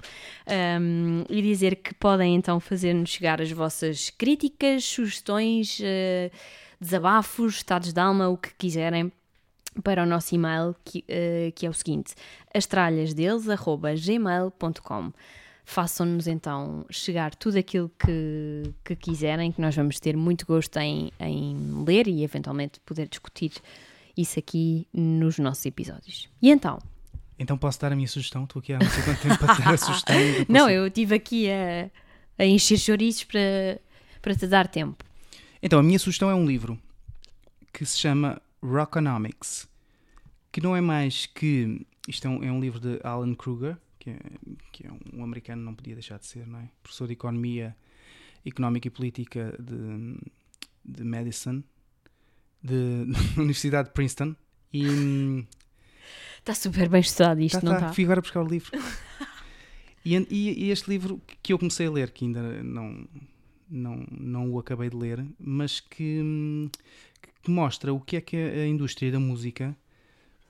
um, 0.80 1.22
e 1.28 1.40
dizer 1.40 1.76
que 1.76 1.94
podem 1.94 2.34
então 2.34 2.58
fazer-nos 2.58 3.10
chegar 3.10 3.40
as 3.40 3.52
vossas 3.52 4.10
críticas, 4.10 4.84
sugestões, 4.84 5.78
eh, 5.80 6.32
desabafos, 6.80 7.54
estados 7.56 7.92
de 7.92 8.00
alma, 8.00 8.28
o 8.28 8.36
que 8.36 8.52
quiserem 8.54 9.12
para 9.84 10.02
o 10.02 10.06
nosso 10.06 10.34
e-mail 10.34 10.74
que, 10.84 11.04
eh, 11.06 11.52
que 11.54 11.64
é 11.64 11.70
o 11.70 11.74
seguinte: 11.74 12.16
astralhasdeles.gmail.com 12.52 15.12
Façam-nos 15.64 16.26
então 16.26 16.84
chegar 16.90 17.36
tudo 17.36 17.56
aquilo 17.56 17.88
que, 17.96 18.74
que 18.84 18.96
quiserem, 18.96 19.52
que 19.52 19.60
nós 19.60 19.76
vamos 19.76 20.00
ter 20.00 20.16
muito 20.16 20.44
gosto 20.44 20.76
em, 20.78 21.12
em 21.20 21.84
ler 21.86 22.08
e 22.08 22.24
eventualmente 22.24 22.80
poder 22.80 23.06
discutir 23.06 23.52
isso 24.16 24.38
aqui 24.38 24.86
nos 24.92 25.38
nossos 25.38 25.64
episódios. 25.66 26.28
E 26.40 26.50
então? 26.50 26.78
Então 27.38 27.58
posso 27.58 27.80
dar 27.80 27.92
a 27.92 27.96
minha 27.96 28.08
sugestão? 28.08 28.44
Estou 28.44 28.60
aqui 28.60 28.72
há 28.72 28.78
não 28.78 28.88
sei 28.88 29.02
quanto 29.02 29.20
tempo 29.20 29.38
para 29.38 29.54
dar 29.54 29.74
a 29.74 29.76
sugestão. 29.78 30.14
e 30.14 30.46
Não, 30.48 30.68
eu 30.70 30.86
estive 30.86 31.14
aqui 31.14 31.50
a, 31.50 31.90
a 32.38 32.46
encher 32.46 32.78
chouriços 32.78 33.24
para, 33.24 33.80
para 34.20 34.34
te 34.34 34.46
dar 34.46 34.68
tempo. 34.68 35.04
Então, 35.62 35.78
a 35.78 35.82
minha 35.82 35.98
sugestão 35.98 36.30
é 36.30 36.34
um 36.34 36.46
livro 36.46 36.78
que 37.72 37.86
se 37.86 37.98
chama 37.98 38.40
Rockonomics, 38.62 39.68
que 40.50 40.60
não 40.60 40.76
é 40.76 40.80
mais 40.80 41.26
que. 41.26 41.86
Isto 42.08 42.26
é 42.26 42.30
um, 42.30 42.44
é 42.44 42.52
um 42.52 42.60
livro 42.60 42.80
de 42.80 43.00
Alan 43.04 43.34
Kruger, 43.34 43.76
que 43.98 44.10
é, 44.10 44.18
que 44.72 44.86
é 44.86 44.90
um 45.12 45.22
americano, 45.22 45.62
não 45.62 45.74
podia 45.74 45.94
deixar 45.94 46.18
de 46.18 46.26
ser, 46.26 46.46
não 46.46 46.58
é? 46.58 46.68
Professor 46.82 47.06
de 47.06 47.12
Economia 47.12 47.76
Económica 48.44 48.88
e 48.88 48.90
Política 48.90 49.56
de, 49.58 50.16
de 50.84 51.04
Madison, 51.04 51.62
de, 52.62 53.04
da 53.06 53.18
Universidade 53.40 53.88
de 53.88 53.94
Princeton. 53.94 54.34
E. 54.72 54.86
hum, 54.88 55.46
Está 56.38 56.54
super 56.54 56.88
bem 56.88 57.00
estudado 57.00 57.40
isto, 57.40 57.60
Tá, 57.60 57.64
não 57.66 57.72
tá, 57.72 57.78
está? 57.78 57.92
Fui 57.92 58.04
agora 58.04 58.20
buscar 58.20 58.42
o 58.42 58.46
livro. 58.48 58.70
e, 60.04 60.16
e- 60.16 60.64
e 60.64 60.70
este 60.70 60.88
livro 60.90 61.20
que 61.42 61.52
eu 61.52 61.58
comecei 61.58 61.86
a 61.86 61.90
ler, 61.90 62.10
que 62.10 62.24
ainda 62.24 62.62
não, 62.62 63.06
não, 63.70 64.06
não 64.10 64.50
o 64.50 64.58
acabei 64.58 64.90
de 64.90 64.96
ler, 64.96 65.24
mas 65.38 65.78
que, 65.80 66.20
hum, 66.22 66.68
que 67.42 67.50
mostra 67.50 67.92
o 67.94 68.00
que 68.00 68.16
é 68.16 68.20
que 68.20 68.36
a 68.36 68.66
indústria 68.66 69.12
da 69.12 69.20
música 69.20 69.76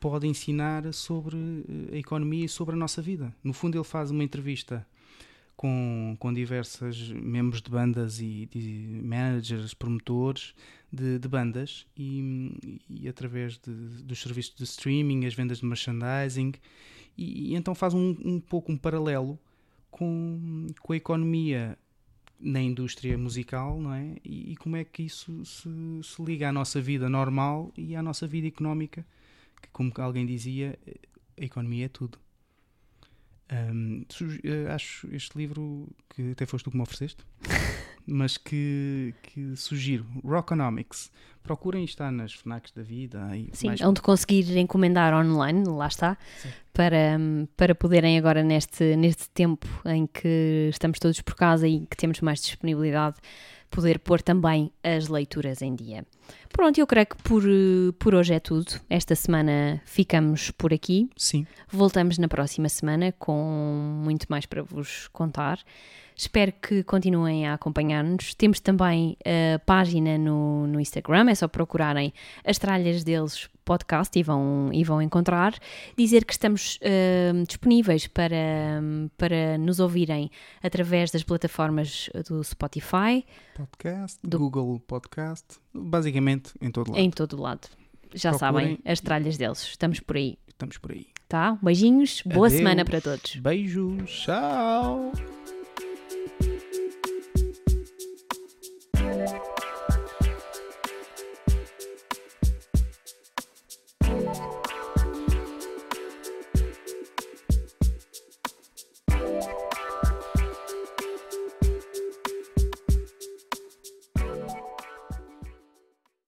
pode 0.01 0.27
ensinar 0.27 0.93
sobre 0.95 1.37
eh, 1.37 1.95
a 1.95 1.99
economia 1.99 2.45
e 2.47 2.49
sobre 2.49 2.75
a 2.75 2.79
nossa 2.79 3.01
vida. 3.03 3.33
No 3.45 3.53
fundo, 3.53 3.77
ele 3.77 3.85
faz 3.85 4.11
uma 4.11 4.25
entrevista 4.25 4.87
com, 5.57 6.17
com 6.19 6.33
diversos 6.33 7.11
membros 7.11 7.61
de 7.63 7.71
bandas 7.71 8.19
e, 8.19 8.49
de 8.51 9.01
managers, 9.05 9.75
promotores 9.75 10.55
de, 10.93 11.19
de 11.19 11.27
bandas 11.29 11.87
e, 11.97 12.79
e 12.91 13.09
através 13.09 13.59
de- 13.59 14.03
dos 14.03 14.21
serviços 14.21 14.55
de 14.55 14.65
streaming, 14.65 15.25
as 15.27 15.35
vendas 15.35 15.59
de 15.61 15.65
merchandising 15.67 16.53
e, 17.17 17.53
e 17.53 17.55
então 17.55 17.75
faz 17.75 17.95
um, 17.95 18.17
um 18.25 18.39
pouco 18.41 18.71
um 18.71 18.77
paralelo 18.77 19.39
com, 19.91 20.67
com 20.81 20.93
a 20.93 20.97
economia 20.97 21.79
na 22.39 22.61
indústria 22.61 23.17
musical, 23.17 23.81
não 23.81 23.95
é? 23.95 24.17
E, 24.25 24.53
e 24.53 24.57
como 24.57 24.77
é 24.77 24.85
que 24.85 25.05
isso 25.05 25.45
se, 25.45 25.69
se 26.03 26.23
liga 26.23 26.49
à 26.49 26.53
nossa 26.53 26.81
vida 26.81 27.09
normal 27.09 27.73
e 27.77 27.95
à 27.95 28.03
nossa 28.03 28.27
vida 28.27 28.49
económica, 28.49 29.07
que 29.63 29.69
como 29.71 29.93
alguém 29.99 30.27
dizia, 30.27 30.79
a 31.41 31.45
economia 31.45 31.87
é 31.87 31.89
tudo. 31.89 32.19
Suge- 34.09 34.41
eh, 34.45 34.67
acho 34.73 35.07
este 35.15 35.37
livro 35.37 35.89
que 36.09 36.33
até 36.33 36.47
foste 36.47 36.65
tu 36.65 36.71
que 36.71 36.77
me 36.77 36.83
ofereceste, 36.83 37.23
mas 38.07 38.37
que, 38.37 39.15
que 39.23 39.57
sugiro. 39.57 40.07
Rockonomics. 40.25 41.11
Procurem 41.43 41.85
estar 41.85 42.13
nas 42.13 42.33
FNACs 42.33 42.71
da 42.73 42.83
vida. 42.83 43.25
Aí, 43.27 43.49
Sim, 43.53 43.69
mais- 43.69 43.81
onde 43.81 44.01
conseguir 44.01 44.57
encomendar 44.57 45.13
online, 45.13 45.65
lá 45.69 45.89
está, 45.89 46.17
Sim. 46.39 46.49
para, 46.73 47.19
para 47.57 47.75
poderem 47.75 48.17
agora 48.17 48.45
neste, 48.45 48.95
neste 48.95 49.29
tempo 49.31 49.67
em 49.85 50.07
que 50.07 50.69
estamos 50.71 51.01
todos 51.01 51.21
por 51.21 51.35
casa 51.35 51.67
e 51.67 51.85
que 51.87 51.97
temos 51.97 52.21
mais 52.21 52.41
disponibilidade, 52.41 53.17
poder 53.71 53.99
pôr 53.99 54.23
também 54.23 54.71
as 54.85 55.09
leituras 55.09 55.63
em 55.63 55.75
dia. 55.75 56.05
Pronto, 56.53 56.79
eu 56.79 56.87
creio 56.87 57.07
que 57.07 57.17
por, 57.23 57.43
eh, 57.45 57.93
por 57.99 58.15
hoje 58.15 58.35
é 58.35 58.41
tudo. 58.41 58.73
Esta 58.89 59.15
semana 59.15 59.81
ficamos 59.85 60.51
por 60.51 60.73
aqui. 60.73 61.09
Sim. 61.17 61.47
Voltamos 61.71 62.19
na 62.19 62.29
próxima 62.29 62.69
semana 62.69 63.13
com 63.19 64.01
muito 64.05 64.27
mais 64.29 64.45
para 64.47 64.63
vos 64.63 65.09
contar. 65.09 65.59
Espero 66.15 66.53
que 66.53 66.83
continuem 66.85 67.47
a 67.49 67.55
acompanhar-nos. 67.55 68.35
Temos 68.35 68.61
também 68.61 69.17
a 69.25 69.59
página 69.61 70.19
no, 70.19 70.67
no 70.67 70.79
Instagram, 70.79 71.31
é 71.31 71.35
só 71.35 71.49
procurarem 71.49 72.13
as 72.45 72.59
tralhas 72.59 73.03
deles 73.03 73.49
podcast 73.65 74.17
e 74.19 74.23
vão, 74.23 74.69
e 74.75 74.85
vão 74.85 75.01
encontrar. 75.01 75.55
Dizer 75.97 76.25
que 76.27 76.33
estamos 76.35 76.79
hum, 77.35 77.45
disponíveis 77.45 78.07
para, 78.07 78.37
para 79.17 79.57
nos 79.57 79.81
ouvirem 79.81 80.31
através 80.63 81.11
das 81.11 81.23
plataformas 81.23 82.11
do 82.29 82.45
Spotify, 82.45 83.25
Podcast, 83.55 84.19
Do- 84.23 84.39
Google 84.39 84.81
Podcast, 84.87 85.59
basicamente 85.75 86.53
em 86.61 86.71
todo 86.71 86.91
lado. 86.91 87.01
em 87.01 87.11
todo 87.11 87.41
lado. 87.41 87.69
Já 88.15 88.31
Procurem. 88.31 88.53
sabem, 88.77 88.79
as 88.85 89.01
tralhas 89.01 89.37
deles. 89.39 89.63
Estamos 89.63 89.99
por 90.01 90.17
aí, 90.17 90.37
Estamos 90.49 90.77
por 90.79 90.93
aí. 90.93 91.07
tá? 91.29 91.59
Beijinhos, 91.63 92.23
boa 92.27 92.47
Adeus. 92.47 92.59
semana 92.59 92.85
para 92.85 93.01
todos. 93.01 93.37
Beijos, 93.37 94.11
tchau! 94.11 95.13